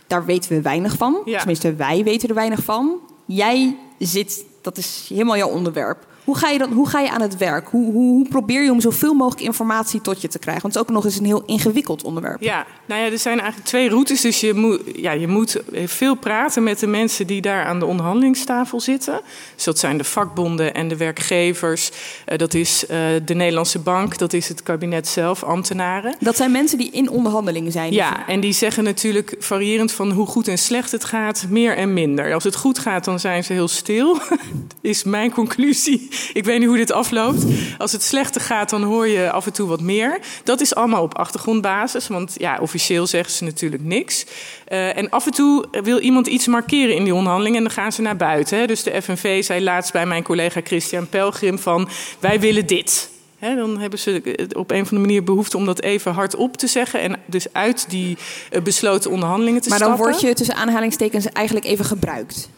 Daar 0.08 0.26
weten 0.26 0.50
we 0.50 0.62
weinig 0.62 0.98
van. 0.98 1.22
Ja. 1.26 1.38
Tenminste, 1.38 1.76
wij 1.76 2.04
weten 2.04 2.30
er 2.30 2.36
weinig 2.36 2.64
van. 2.64 3.00
Jij 3.26 3.78
zit, 4.00 4.46
dat 4.62 4.78
is 4.78 5.06
helemaal 5.10 5.38
jouw 5.38 5.50
onderwerp. 5.50 6.06
Hoe 6.28 6.38
ga 6.38 6.50
je, 6.50 6.58
dan, 6.58 6.72
hoe 6.72 6.90
ga 6.90 7.00
je 7.00 7.10
aan 7.10 7.22
het 7.22 7.38
werk? 7.38 7.68
Hoe, 7.68 7.92
hoe, 7.92 8.14
hoe, 8.14 8.28
probeer 8.28 8.64
je 8.64 8.72
om 8.72 8.82
zoveel 8.82 9.14
mogelijk 9.14 9.42
informatie 9.42 10.02
tot 10.02 10.22
je 10.22 10.28
te 10.28 10.40
krijgen? 10.40 10.62
Want 10.62 10.74
het 10.74 10.84
is 10.84 10.90
ook 10.90 10.96
nog 10.96 11.06
eens 11.06 11.20
een 11.20 11.26
heel 11.26 11.44
ingewikkeld 11.46 12.04
onderwerp. 12.04 12.42
Ja, 12.42 12.66
nou 12.86 13.02
ja, 13.02 13.12
er 13.12 13.20
zijn 13.20 13.40
eigenlijk 13.40 13.70
twee 13.70 13.90
routes. 13.90 14.22
Dus 14.22 14.40
je 14.40 14.54
moet, 14.54 14.82
ja, 14.96 15.12
je 15.12 15.28
moet 15.28 15.62
veel 15.86 16.16
praten 16.16 16.64
met 16.64 16.80
de 16.80 16.88
mensen 16.88 17.28
die 17.28 17.42
daar 17.42 17.66
aan 17.66 17.80
de 17.80 17.86
onderhandelingstafel 17.86 18.80
zitten. 18.80 19.22
Dus 19.56 19.64
dat 19.64 19.80
zijn 19.80 19.98
de 19.98 20.04
vakbonden 20.04 20.74
en 20.74 20.88
de 20.88 20.98
werkgevers. 20.98 21.92
Uh, 22.28 22.38
dat 22.38 22.54
is 22.54 22.84
uh, 22.84 22.90
de 23.26 23.34
Nederlandse 23.34 23.80
Bank, 23.80 24.18
dat 24.18 24.34
is 24.34 24.50
het 24.50 24.64
kabinet 24.64 25.08
zelf, 25.08 25.44
ambtenaren. 25.44 26.16
Dat 26.20 26.36
zijn 26.36 26.52
mensen 26.52 26.78
die 26.78 26.92
in 26.92 27.10
onderhandelingen 27.10 27.72
zijn. 27.72 27.94
Ja, 27.94 28.28
en 28.28 28.40
die 28.40 28.54
zeggen 28.54 28.84
natuurlijk 28.84 29.36
variërend 29.40 29.92
van 29.92 30.12
hoe 30.12 30.28
goed 30.28 30.48
en 30.48 30.58
slecht 30.58 30.92
het 30.92 31.04
gaat, 31.04 31.46
meer 31.50 31.78
en 31.78 31.94
minder. 31.94 32.34
Als 32.34 32.44
het 32.44 32.56
goed 32.56 32.80
gaat, 32.80 33.06
dan 33.06 33.20
zijn 33.20 33.44
ze 33.44 33.54
heel 33.54 33.68
stil, 33.68 34.18
is 34.82 35.04
mijn 35.04 35.32
conclusie. 35.32 36.16
Ik 36.34 36.46
weet 36.46 36.60
niet 36.60 36.68
hoe 36.68 36.78
dit 36.78 36.92
afloopt. 36.92 37.46
Als 37.78 37.92
het 37.92 38.04
slechter 38.04 38.42
gaat, 38.42 38.70
dan 38.70 38.84
hoor 38.84 39.08
je 39.08 39.32
af 39.32 39.46
en 39.46 39.54
toe 39.54 39.68
wat 39.68 39.82
meer. 39.82 40.20
Dat 40.44 40.62
is 40.62 40.76
allemaal 40.76 41.04
op 41.04 41.18
achtergrondbasis, 41.18 42.08
want 42.08 42.36
ja, 42.38 42.58
officieel 42.62 43.08
zeggen 43.08 43.34
ze 43.34 43.44
natuurlijk 43.44 43.84
niks. 43.84 44.26
Uh, 44.68 44.98
en 44.98 45.10
af 45.10 45.26
en 45.26 45.32
toe 45.32 45.66
wil 45.84 46.00
iemand 46.00 46.28
iets 46.28 46.48
markeren 46.48 46.96
in 46.96 47.04
die 47.04 47.14
onderhandeling 47.14 47.56
en 47.56 47.64
dan 47.64 47.72
gaan 47.72 47.92
ze 47.92 48.02
naar 48.02 48.18
buiten. 48.18 48.58
Hè. 48.58 48.68
Dus 48.68 48.84
de 48.84 49.02
FNV 49.02 49.44
zei 49.44 49.64
laatst 49.64 49.92
bij 49.92 50.06
mijn 50.06 50.24
collega 50.24 50.62
Christian 50.64 51.10
Pelgrim 51.10 51.60
van 51.60 51.90
wij 52.20 52.40
willen 52.40 52.68
dit. 52.68 53.10
He, 53.38 53.56
dan 53.56 53.80
hebben 53.80 54.00
ze 54.00 54.22
op 54.56 54.72
een 54.72 54.82
of 54.82 54.90
andere 54.90 55.00
manier 55.00 55.24
behoefte 55.24 55.58
om 55.58 55.66
dat 55.66 55.82
even 55.82 56.14
hardop 56.14 56.58
te 56.58 56.68
zeggen. 56.68 57.00
En 57.00 57.16
dus 57.26 57.54
uit 57.54 57.86
die 57.90 58.18
uh, 58.52 58.62
besloten 58.62 59.12
onderhandelingen 59.12 59.62
te 59.62 59.70
maar 59.70 59.78
stappen. 59.78 59.98
Maar 59.98 60.12
dan 60.12 60.20
word 60.20 60.30
je 60.30 60.38
tussen 60.38 60.56
aanhalingstekens 60.56 61.26
eigenlijk 61.26 61.66
even 61.66 61.86
gebruikt. 61.86 62.50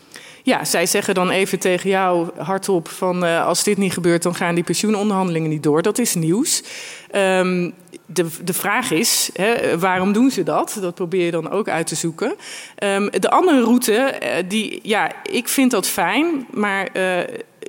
Ja, 0.43 0.65
zij 0.65 0.85
zeggen 0.85 1.13
dan 1.13 1.29
even 1.29 1.59
tegen 1.59 1.89
jou 1.89 2.29
hardop 2.37 2.89
van 2.89 3.23
uh, 3.23 3.45
als 3.45 3.63
dit 3.63 3.77
niet 3.77 3.93
gebeurt, 3.93 4.23
dan 4.23 4.35
gaan 4.35 4.55
die 4.55 4.63
pensioenonderhandelingen 4.63 5.49
niet 5.49 5.63
door. 5.63 5.81
Dat 5.81 5.97
is 5.97 6.15
nieuws. 6.15 6.63
Um, 7.15 7.73
de, 8.05 8.27
de 8.43 8.53
vraag 8.53 8.91
is, 8.91 9.29
hè, 9.33 9.79
waarom 9.79 10.13
doen 10.13 10.31
ze 10.31 10.43
dat? 10.43 10.77
Dat 10.81 10.95
probeer 10.95 11.25
je 11.25 11.31
dan 11.31 11.49
ook 11.49 11.69
uit 11.69 11.87
te 11.87 11.95
zoeken. 11.95 12.35
Um, 12.83 13.09
de 13.11 13.29
andere 13.29 13.63
route, 13.63 14.19
uh, 14.23 14.29
die, 14.47 14.79
ja, 14.83 15.11
ik 15.23 15.47
vind 15.47 15.71
dat 15.71 15.87
fijn, 15.87 16.47
maar 16.51 16.89
uh, 16.93 17.19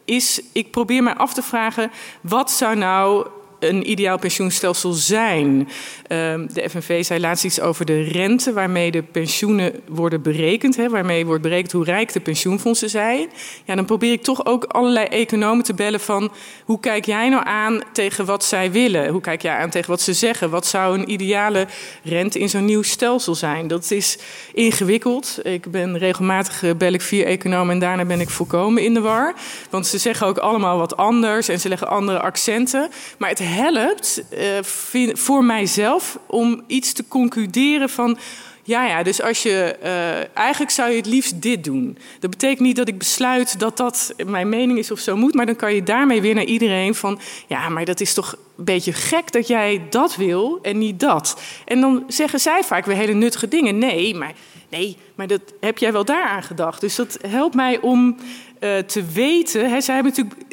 is, 0.04 0.40
ik 0.52 0.70
probeer 0.70 1.02
mij 1.02 1.14
af 1.14 1.34
te 1.34 1.42
vragen, 1.42 1.90
wat 2.20 2.50
zou 2.50 2.76
nou 2.76 3.26
een 3.60 3.90
ideaal 3.90 4.18
pensioenstelsel 4.18 4.92
zijn? 4.92 5.68
Ehm, 6.06 6.46
de 6.52 6.68
FNV 6.70 7.04
zei 7.04 7.20
laatst 7.20 7.44
iets 7.44 7.60
over 7.60 7.84
de 7.84 8.02
rente 8.02 8.52
waarmee 8.52 8.90
de 8.90 9.02
pensioenen 9.02 9.72
worden 9.88 10.22
berekend. 10.22 10.76
Waarmee 10.76 11.26
wordt 11.26 11.42
berekend 11.42 11.72
hoe 11.72 11.84
rijk 11.84 12.12
de 12.12 12.20
pensioenfondsen 12.20 12.90
zijn. 12.90 13.28
Ja, 13.64 13.74
dan 13.74 13.84
probeer 13.84 14.12
ik 14.12 14.22
toch 14.22 14.46
ook 14.46 14.64
allerlei 14.64 15.06
economen 15.06 15.64
te 15.64 15.74
bellen 15.74 16.00
van... 16.00 16.32
hoe 16.64 16.80
kijk 16.80 17.06
jij 17.06 17.28
nou 17.28 17.46
aan 17.46 17.80
tegen 17.92 18.24
wat 18.24 18.44
zij 18.44 18.72
willen? 18.72 19.08
Hoe 19.08 19.20
kijk 19.20 19.42
jij 19.42 19.56
aan 19.56 19.70
tegen 19.70 19.90
wat 19.90 20.00
ze 20.00 20.12
zeggen? 20.12 20.50
Wat 20.50 20.66
zou 20.66 20.98
een 20.98 21.10
ideale 21.10 21.66
rente 22.02 22.38
in 22.38 22.48
zo'n 22.48 22.64
nieuw 22.64 22.82
stelsel 22.82 23.34
zijn? 23.34 23.68
Dat 23.68 23.90
is 23.90 24.18
ingewikkeld. 24.54 25.38
Ik 25.42 25.70
ben 25.70 25.98
regelmatig 25.98 26.62
eh, 26.62 26.70
bel 26.78 26.92
ik 26.92 27.02
vier 27.02 27.26
economen 27.26 27.74
en 27.74 27.80
daarna 27.80 28.04
ben 28.04 28.20
ik 28.20 28.30
volkomen 28.30 28.82
in 28.82 28.94
de 28.94 29.00
war. 29.00 29.34
Want 29.70 29.86
ze 29.86 29.98
zeggen 29.98 30.26
ook 30.26 30.38
allemaal 30.38 30.78
wat 30.78 30.96
anders 30.96 31.48
en 31.48 31.60
ze 31.60 31.68
leggen 31.68 31.88
andere 31.88 32.20
accenten. 32.20 32.90
Maar 33.18 33.28
het 33.28 33.38
helpt 33.50 34.22
uh, 34.32 35.12
voor 35.12 35.44
mijzelf 35.44 36.18
om 36.26 36.62
iets 36.66 36.92
te 36.92 37.08
concluderen 37.08 37.90
van. 37.90 38.18
Ja, 38.62 38.86
ja, 38.86 39.02
dus 39.02 39.22
als 39.22 39.42
je. 39.42 39.76
Uh, 39.82 40.38
eigenlijk 40.38 40.70
zou 40.70 40.90
je 40.90 40.96
het 40.96 41.06
liefst 41.06 41.42
dit 41.42 41.64
doen. 41.64 41.98
Dat 42.20 42.30
betekent 42.30 42.60
niet 42.60 42.76
dat 42.76 42.88
ik 42.88 42.98
besluit 42.98 43.58
dat 43.58 43.76
dat 43.76 44.14
mijn 44.26 44.48
mening 44.48 44.78
is 44.78 44.90
of 44.90 44.98
zo 44.98 45.16
moet. 45.16 45.34
Maar 45.34 45.46
dan 45.46 45.56
kan 45.56 45.74
je 45.74 45.82
daarmee 45.82 46.20
weer 46.20 46.34
naar 46.34 46.44
iedereen 46.44 46.94
van. 46.94 47.20
Ja, 47.46 47.68
maar 47.68 47.84
dat 47.84 48.00
is 48.00 48.14
toch 48.14 48.36
een 48.56 48.64
beetje 48.64 48.92
gek 48.92 49.32
dat 49.32 49.46
jij 49.46 49.82
dat 49.90 50.16
wil 50.16 50.58
en 50.62 50.78
niet 50.78 51.00
dat. 51.00 51.40
En 51.64 51.80
dan 51.80 52.04
zeggen 52.08 52.40
zij 52.40 52.62
vaak 52.64 52.86
weer 52.86 52.96
hele 52.96 53.12
nuttige 53.12 53.48
dingen. 53.48 53.78
Nee, 53.78 54.14
maar, 54.14 54.32
nee, 54.68 54.96
maar 55.14 55.26
dat 55.26 55.40
heb 55.60 55.78
jij 55.78 55.92
wel 55.92 56.04
daaraan 56.04 56.42
gedacht. 56.42 56.80
Dus 56.80 56.94
dat 56.94 57.18
helpt 57.28 57.54
mij 57.54 57.80
om 57.80 58.16
uh, 58.60 58.78
te 58.78 59.04
weten. 59.12 59.70
Hè, 59.70 59.80
zij 59.80 59.94
hebben 59.94 60.12
natuurlijk 60.16 60.50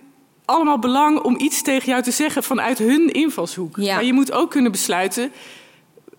allemaal 0.48 0.80
belang 0.80 1.20
om 1.20 1.40
iets 1.40 1.62
tegen 1.62 1.90
jou 1.90 2.04
te 2.04 2.12
zeggen 2.12 2.44
vanuit 2.44 2.78
hun 2.78 3.14
invalshoek. 3.14 3.78
Ja. 3.78 3.96
Maar 3.96 4.04
je 4.04 4.14
moet 4.14 4.32
ook 4.32 4.52
kunnen 4.52 4.72
besluiten. 4.72 5.32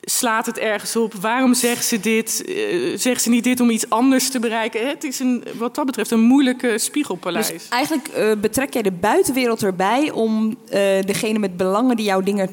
Slaat 0.02 0.46
het 0.46 0.58
ergens 0.58 0.96
op? 0.96 1.14
Waarom 1.14 1.54
zegt 1.54 1.84
ze 1.84 2.00
dit? 2.00 2.42
Uh, 2.46 2.98
zegt 2.98 3.22
ze 3.22 3.28
niet 3.28 3.44
dit 3.44 3.60
om 3.60 3.70
iets 3.70 3.90
anders 3.90 4.30
te 4.30 4.38
bereiken? 4.38 4.88
Het 4.88 5.04
is 5.04 5.18
een, 5.18 5.44
wat 5.58 5.74
dat 5.74 5.86
betreft 5.86 6.10
een 6.10 6.20
moeilijke 6.20 6.78
spiegelpaleis. 6.78 7.48
Dus 7.48 7.68
eigenlijk 7.68 8.08
uh, 8.16 8.32
betrek 8.40 8.72
jij 8.72 8.82
de 8.82 8.92
buitenwereld 8.92 9.62
erbij 9.62 10.10
om 10.10 10.48
uh, 10.48 10.72
degene 11.00 11.38
met 11.38 11.56
belangen 11.56 11.96
die 11.96 12.04
jouw 12.04 12.20
dingen 12.20 12.50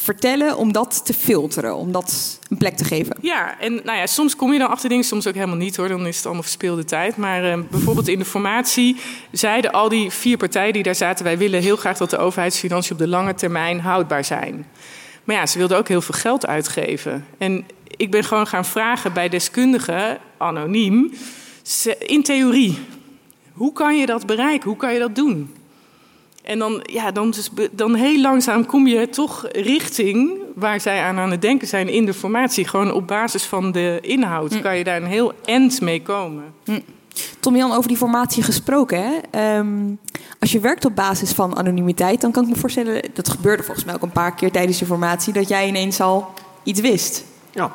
vertellen, 0.00 0.56
om 0.56 0.72
dat 0.72 1.04
te 1.04 1.14
filteren, 1.14 1.76
om 1.76 1.92
dat 1.92 2.38
een 2.48 2.56
plek 2.56 2.76
te 2.76 2.84
geven. 2.84 3.16
Ja, 3.20 3.60
en 3.60 3.74
nou 3.84 3.98
ja, 3.98 4.06
soms 4.06 4.36
kom 4.36 4.52
je 4.52 4.58
dan 4.58 4.68
achter 4.70 4.88
dingen, 4.88 5.04
soms 5.04 5.26
ook 5.26 5.34
helemaal 5.34 5.56
niet 5.56 5.76
hoor. 5.76 5.88
Dan 5.88 6.06
is 6.06 6.16
het 6.16 6.24
allemaal 6.24 6.42
verspeelde 6.42 6.84
tijd. 6.84 7.16
Maar 7.16 7.44
uh, 7.44 7.64
bijvoorbeeld 7.70 8.08
in 8.08 8.18
de 8.18 8.24
formatie 8.24 8.96
zeiden 9.32 9.72
al 9.72 9.88
die 9.88 10.10
vier 10.10 10.36
partijen 10.36 10.72
die 10.72 10.82
daar 10.82 10.94
zaten: 10.94 11.24
wij 11.24 11.38
willen 11.38 11.62
heel 11.62 11.76
graag 11.76 11.96
dat 11.96 12.10
de 12.10 12.18
overheidsfinanciën 12.18 12.92
op 12.92 12.98
de 12.98 13.08
lange 13.08 13.34
termijn 13.34 13.80
houdbaar 13.80 14.24
zijn. 14.24 14.66
Maar 15.24 15.36
ja, 15.36 15.46
ze 15.46 15.58
wilden 15.58 15.78
ook 15.78 15.88
heel 15.88 16.00
veel 16.00 16.18
geld 16.18 16.46
uitgeven. 16.46 17.26
En 17.38 17.66
ik 17.96 18.10
ben 18.10 18.24
gewoon 18.24 18.46
gaan 18.46 18.64
vragen 18.64 19.12
bij 19.12 19.28
deskundigen, 19.28 20.18
anoniem, 20.36 21.12
in 21.98 22.22
theorie. 22.22 22.78
Hoe 23.52 23.72
kan 23.72 23.98
je 23.98 24.06
dat 24.06 24.26
bereiken? 24.26 24.68
Hoe 24.68 24.78
kan 24.78 24.92
je 24.92 24.98
dat 24.98 25.14
doen? 25.14 25.54
En 26.48 26.58
dan, 26.58 26.82
ja, 26.82 27.10
dan, 27.10 27.30
dus, 27.30 27.50
dan 27.70 27.94
heel 27.94 28.20
langzaam 28.20 28.66
kom 28.66 28.86
je 28.86 29.08
toch 29.08 29.46
richting 29.52 30.32
waar 30.54 30.80
zij 30.80 31.02
aan 31.02 31.18
aan 31.18 31.30
het 31.30 31.42
denken 31.42 31.68
zijn 31.68 31.88
in 31.88 32.06
de 32.06 32.14
formatie. 32.14 32.68
Gewoon 32.68 32.92
op 32.92 33.06
basis 33.06 33.44
van 33.44 33.72
de 33.72 33.98
inhoud 34.00 34.50
mm. 34.50 34.60
kan 34.60 34.76
je 34.76 34.84
daar 34.84 34.96
een 34.96 35.06
heel 35.06 35.32
end 35.44 35.80
mee 35.80 36.02
komen. 36.02 36.44
Mm. 36.64 36.82
Tom-Jan, 37.40 37.72
over 37.72 37.88
die 37.88 37.96
formatie 37.96 38.42
gesproken. 38.42 39.02
Hè? 39.02 39.58
Um, 39.58 39.98
als 40.38 40.52
je 40.52 40.60
werkt 40.60 40.84
op 40.84 40.94
basis 40.94 41.32
van 41.32 41.56
anonimiteit, 41.56 42.20
dan 42.20 42.32
kan 42.32 42.42
ik 42.42 42.48
me 42.48 42.56
voorstellen... 42.56 43.02
dat 43.14 43.28
gebeurde 43.28 43.62
volgens 43.62 43.86
mij 43.86 43.94
ook 43.94 44.02
een 44.02 44.12
paar 44.12 44.34
keer 44.34 44.50
tijdens 44.50 44.78
je 44.78 44.86
formatie... 44.86 45.32
dat 45.32 45.48
jij 45.48 45.68
ineens 45.68 46.00
al 46.00 46.32
iets 46.62 46.80
wist. 46.80 47.24
Ja, 47.50 47.72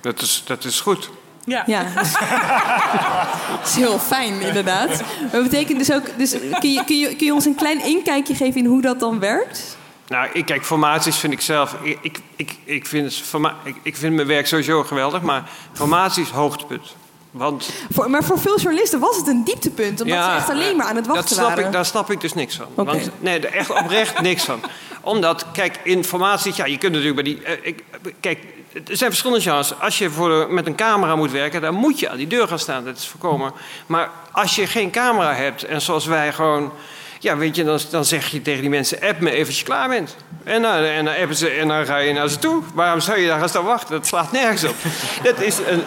dat 0.00 0.20
is, 0.20 0.42
dat 0.46 0.64
is 0.64 0.80
goed. 0.80 1.10
Ja. 1.44 1.62
ja. 1.66 1.82
dat 3.58 3.68
is 3.68 3.74
heel 3.74 3.98
fijn, 3.98 4.40
inderdaad. 4.40 5.02
Dat 5.32 5.42
betekent 5.42 5.78
dus 5.78 5.92
ook. 5.92 6.18
Dus 6.18 6.30
kun, 6.60 6.72
je, 6.72 6.84
kun, 6.84 6.98
je, 6.98 7.16
kun 7.16 7.26
je 7.26 7.34
ons 7.34 7.44
een 7.44 7.54
klein 7.54 7.84
inkijkje 7.84 8.34
geven 8.34 8.60
in 8.60 8.66
hoe 8.66 8.82
dat 8.82 9.00
dan 9.00 9.18
werkt? 9.18 9.76
Nou, 10.08 10.28
ik, 10.32 10.44
kijk, 10.44 10.64
formaties 10.64 11.16
vind 11.16 11.32
ik 11.32 11.40
zelf. 11.40 11.76
Ik, 11.82 11.98
ik, 12.02 12.18
ik, 12.36 12.56
ik, 12.64 12.86
vind, 12.86 13.22
ik, 13.64 13.74
ik 13.82 13.96
vind 13.96 14.14
mijn 14.14 14.26
werk 14.26 14.46
sowieso 14.46 14.82
geweldig, 14.82 15.22
maar 15.22 15.48
formatie 15.72 16.22
is 16.22 16.30
hoogtepunt. 16.30 16.94
Want, 17.30 17.70
voor, 17.90 18.10
maar 18.10 18.24
voor 18.24 18.38
veel 18.38 18.60
journalisten 18.60 19.00
was 19.00 19.16
het 19.16 19.26
een 19.26 19.44
dieptepunt, 19.44 20.00
omdat 20.00 20.16
ja, 20.16 20.30
ze 20.30 20.36
echt 20.36 20.48
alleen 20.48 20.76
maar 20.76 20.86
aan 20.86 20.96
het 20.96 21.06
wachten 21.06 21.24
dat 21.24 21.34
snap 21.34 21.48
waren. 21.48 21.64
Ik, 21.64 21.72
daar 21.72 21.84
snap 21.84 22.10
ik 22.10 22.20
dus 22.20 22.34
niks 22.34 22.56
van. 22.56 22.66
Okay. 22.74 22.84
Want, 22.84 23.10
nee, 23.20 23.48
echt 23.48 23.70
oprecht 23.70 24.20
niks 24.20 24.44
van. 24.44 24.60
Omdat, 25.00 25.46
kijk, 25.52 25.80
informatie, 25.84 26.52
ja, 26.56 26.64
je 26.64 26.78
kunt 26.78 26.92
natuurlijk 26.92 27.22
bij 27.22 27.32
die. 27.32 27.42
Uh, 27.42 27.66
ik, 27.66 27.84
kijk, 28.20 28.38
er 28.72 28.96
zijn 28.96 29.10
verschillende 29.10 29.42
genres. 29.42 29.78
Als 29.80 29.98
je 29.98 30.10
voor, 30.10 30.52
met 30.52 30.66
een 30.66 30.74
camera 30.74 31.16
moet 31.16 31.30
werken, 31.30 31.60
dan 31.60 31.74
moet 31.74 31.98
je 31.98 32.08
aan 32.08 32.16
die 32.16 32.26
deur 32.26 32.48
gaan 32.48 32.58
staan. 32.58 32.84
Dat 32.84 32.96
is 32.96 33.06
voorkomen. 33.06 33.52
Maar 33.86 34.10
als 34.30 34.54
je 34.54 34.66
geen 34.66 34.90
camera 34.90 35.34
hebt 35.34 35.64
en 35.64 35.80
zoals 35.80 36.06
wij 36.06 36.32
gewoon. 36.32 36.72
Ja, 37.18 37.36
weet 37.36 37.56
je, 37.56 37.64
dan, 37.64 37.80
dan 37.90 38.04
zeg 38.04 38.28
je 38.28 38.42
tegen 38.42 38.60
die 38.60 38.70
mensen: 38.70 39.00
app 39.00 39.20
me 39.20 39.30
even 39.30 39.46
als 39.46 39.58
je 39.58 39.64
klaar 39.64 39.88
bent. 39.88 40.16
En 40.44 40.62
dan, 40.62 40.74
en 40.74 41.04
dan 41.04 41.14
appen 41.14 41.36
ze 41.36 41.48
en 41.48 41.68
dan 41.68 41.86
ga 41.86 41.96
je 41.96 42.12
naar 42.12 42.28
ze 42.28 42.38
toe. 42.38 42.62
Waarom 42.74 43.00
zou 43.00 43.18
je 43.18 43.26
daar 43.26 43.38
gaan 43.38 43.48
staan 43.48 43.64
wachten? 43.64 43.90
Dat 43.90 44.06
slaat 44.06 44.32
nergens 44.32 44.64
op. 44.64 44.76
dat 45.22 45.40
is 45.40 45.58
een. 45.58 45.82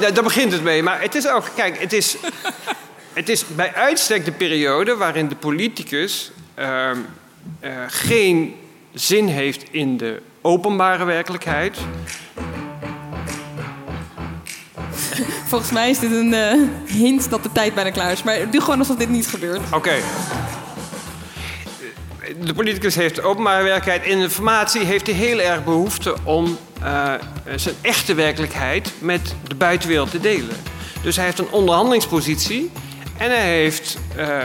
Ja, 0.00 0.10
daar 0.10 0.24
begint 0.24 0.52
het 0.52 0.62
mee. 0.62 0.82
Maar 0.82 1.00
het 1.00 1.14
is 1.14 1.28
ook, 1.28 1.44
kijk, 1.54 1.80
het 1.80 1.92
is, 1.92 2.16
het 3.12 3.28
is 3.28 3.46
bij 3.46 3.74
uitstek 3.74 4.24
de 4.24 4.32
periode 4.32 4.96
waarin 4.96 5.28
de 5.28 5.34
politicus 5.34 6.30
uh, 6.58 6.90
uh, 7.60 7.70
geen 7.86 8.54
zin 8.92 9.26
heeft 9.26 9.64
in 9.70 9.96
de 9.96 10.22
openbare 10.42 11.04
werkelijkheid. 11.04 11.78
Volgens 15.46 15.70
mij 15.70 15.90
is 15.90 15.98
dit 15.98 16.12
een 16.12 16.32
uh, 16.32 16.52
hint 16.86 17.30
dat 17.30 17.42
de 17.42 17.52
tijd 17.52 17.74
bijna 17.74 17.90
klaar 17.90 18.12
is. 18.12 18.22
Maar 18.22 18.50
doe 18.50 18.60
gewoon 18.60 18.78
alsof 18.78 18.96
dit 18.96 19.08
niet 19.08 19.26
gebeurt. 19.26 19.60
Oké. 19.66 19.76
Okay. 19.76 20.00
De 22.44 22.54
politicus 22.54 22.94
heeft 22.94 23.22
openbare 23.22 23.62
werkelijkheid. 23.62 24.12
In 24.12 24.18
informatie 24.18 24.84
heeft 24.84 25.06
hij 25.06 25.14
heel 25.14 25.38
erg 25.38 25.64
behoefte 25.64 26.16
om 26.24 26.58
uh, 26.82 27.12
zijn 27.56 27.74
echte 27.80 28.14
werkelijkheid 28.14 28.92
met 28.98 29.34
de 29.48 29.54
buitenwereld 29.54 30.10
te 30.10 30.20
delen. 30.20 30.56
Dus 31.02 31.16
hij 31.16 31.24
heeft 31.24 31.38
een 31.38 31.50
onderhandelingspositie 31.50 32.70
en 33.16 33.30
hij 33.30 33.56
heeft 33.56 33.98
uh, 34.16 34.38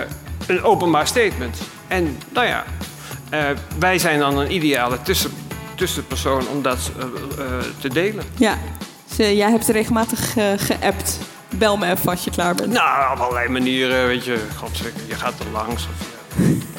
een 0.47 0.63
openbaar 0.63 1.07
statement. 1.07 1.57
En 1.87 2.17
nou 2.33 2.47
ja, 2.47 2.63
wij 3.79 3.99
zijn 3.99 4.19
dan 4.19 4.37
een 4.37 4.51
ideale 4.51 5.01
tussen, 5.01 5.31
tussenpersoon 5.75 6.47
om 6.47 6.61
dat 6.61 6.91
te 7.79 7.89
delen. 7.89 8.23
Ja, 8.35 8.57
dus, 9.07 9.17
jij 9.17 9.49
hebt 9.49 9.67
regelmatig 9.67 10.35
geappt. 10.57 11.19
Bel 11.49 11.77
me 11.77 11.91
even 11.91 12.09
als 12.09 12.23
je 12.23 12.31
klaar 12.31 12.55
bent. 12.55 12.73
Nou, 12.73 13.13
op 13.13 13.19
allerlei 13.19 13.49
manieren, 13.49 14.07
weet 14.07 14.23
je. 14.23 14.39
God, 14.57 14.77
je 15.07 15.15
gaat 15.15 15.39
er 15.39 15.45
langs. 15.51 15.87
Of 15.87 16.15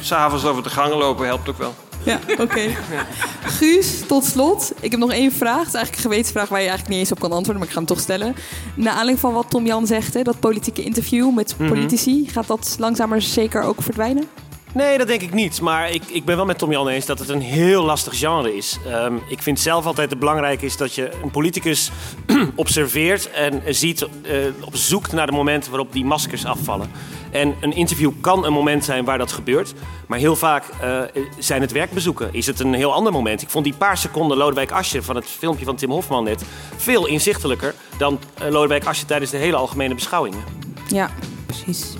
S'avonds 0.00 0.44
over 0.44 0.62
de 0.62 0.70
gangen 0.70 0.96
lopen 0.96 1.26
helpt 1.26 1.48
ook 1.48 1.58
wel. 1.58 1.74
Ja, 2.02 2.20
oké. 2.30 2.42
Okay. 2.42 2.66
Ja. 2.90 3.06
Guus, 3.48 4.00
tot 4.06 4.24
slot. 4.24 4.72
Ik 4.80 4.90
heb 4.90 5.00
nog 5.00 5.12
één 5.12 5.32
vraag. 5.32 5.58
Het 5.58 5.66
is 5.66 5.74
eigenlijk 5.74 5.96
een 5.96 6.10
gewetensvraag 6.10 6.48
waar 6.48 6.60
je 6.60 6.68
eigenlijk 6.68 6.96
niet 6.96 6.98
eens 6.98 7.12
op 7.12 7.20
kan 7.20 7.32
antwoorden, 7.32 7.56
maar 7.56 7.66
ik 7.66 7.72
ga 7.72 7.78
hem 7.78 7.88
toch 7.88 8.00
stellen. 8.00 8.34
Naar 8.74 8.88
aanleiding 8.88 9.18
van 9.18 9.32
wat 9.32 9.50
Tom 9.50 9.66
Jan 9.66 9.86
zegt, 9.86 10.14
hè, 10.14 10.22
dat 10.22 10.40
politieke 10.40 10.82
interview 10.82 11.34
met 11.34 11.54
mm 11.58 11.66
-hmm. 11.66 11.74
politici, 11.74 12.28
gaat 12.28 12.46
dat 12.46 12.76
langzamer 12.78 13.22
zeker 13.22 13.62
ook 13.62 13.82
verdwijnen? 13.82 14.28
Nee, 14.76 14.98
dat 14.98 15.06
denk 15.06 15.22
ik 15.22 15.32
niet. 15.32 15.60
Maar 15.60 15.90
ik, 15.90 16.02
ik 16.06 16.24
ben 16.24 16.36
wel 16.36 16.44
met 16.44 16.58
Tom 16.58 16.70
Jan 16.70 16.88
eens 16.88 17.06
dat 17.06 17.18
het 17.18 17.28
een 17.28 17.40
heel 17.40 17.84
lastig 17.84 18.18
genre 18.18 18.56
is. 18.56 18.78
Um, 18.86 19.22
ik 19.28 19.42
vind 19.42 19.60
zelf 19.60 19.86
altijd 19.86 20.10
het 20.10 20.18
belangrijk 20.18 20.62
is 20.62 20.76
dat 20.76 20.94
je 20.94 21.10
een 21.22 21.30
politicus 21.30 21.90
observeert 22.54 23.30
en 23.30 23.62
ziet, 23.74 24.02
uh, 24.02 24.36
op 24.60 24.76
zoekt 24.76 25.12
naar 25.12 25.26
de 25.26 25.32
momenten 25.32 25.70
waarop 25.70 25.92
die 25.92 26.04
maskers 26.04 26.44
afvallen. 26.44 26.90
En 27.30 27.54
een 27.60 27.72
interview 27.72 28.12
kan 28.20 28.44
een 28.44 28.52
moment 28.52 28.84
zijn 28.84 29.04
waar 29.04 29.18
dat 29.18 29.32
gebeurt. 29.32 29.74
Maar 30.06 30.18
heel 30.18 30.36
vaak 30.36 30.64
uh, 30.82 31.00
zijn 31.38 31.60
het 31.60 31.72
werkbezoeken. 31.72 32.28
Is 32.32 32.46
het 32.46 32.60
een 32.60 32.74
heel 32.74 32.92
ander 32.92 33.12
moment. 33.12 33.42
Ik 33.42 33.50
vond 33.50 33.64
die 33.64 33.74
paar 33.74 33.98
seconden 33.98 34.36
Lodewijk 34.36 34.70
Asscher 34.70 35.02
van 35.02 35.16
het 35.16 35.26
filmpje 35.26 35.64
van 35.64 35.76
Tim 35.76 35.90
Hofman 35.90 36.24
net... 36.24 36.44
veel 36.76 37.06
inzichtelijker 37.06 37.74
dan 37.98 38.18
uh, 38.42 38.50
Lodewijk 38.50 38.84
Asscher 38.84 39.06
tijdens 39.06 39.30
de 39.30 39.36
hele 39.36 39.56
algemene 39.56 39.94
beschouwingen. 39.94 40.44
Ja, 40.88 41.10
precies. 41.46 41.94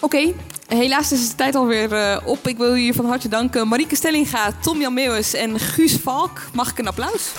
Oké. 0.00 0.32
Helaas 0.68 1.12
is 1.12 1.28
de 1.28 1.34
tijd 1.34 1.54
alweer 1.54 1.92
uh, 1.92 2.18
op. 2.24 2.48
Ik 2.48 2.56
wil 2.56 2.68
jullie 2.68 2.94
van 2.94 3.04
harte 3.04 3.28
danken. 3.28 3.68
Marieke 3.68 3.96
Stellinga, 3.96 4.52
Tom-Jan 4.52 4.94
Meeuwis 4.94 5.34
en 5.34 5.58
Guus 5.58 5.96
Valk. 5.96 6.42
Mag 6.52 6.70
ik 6.70 6.78
een 6.78 6.86
applaus? 6.86 7.32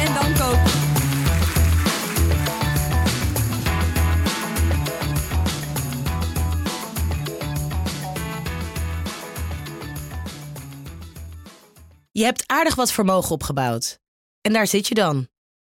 En 0.00 0.14
dank 0.14 0.40
ook. 0.40 0.66
Je 12.12 12.24
hebt 12.24 12.44
aardig 12.46 12.74
wat 12.74 12.92
vermogen 12.92 13.30
opgebouwd. 13.30 13.98
En 14.40 14.52
daar 14.52 14.66
zit 14.66 14.88
je 14.88 14.94
dan 14.94 15.28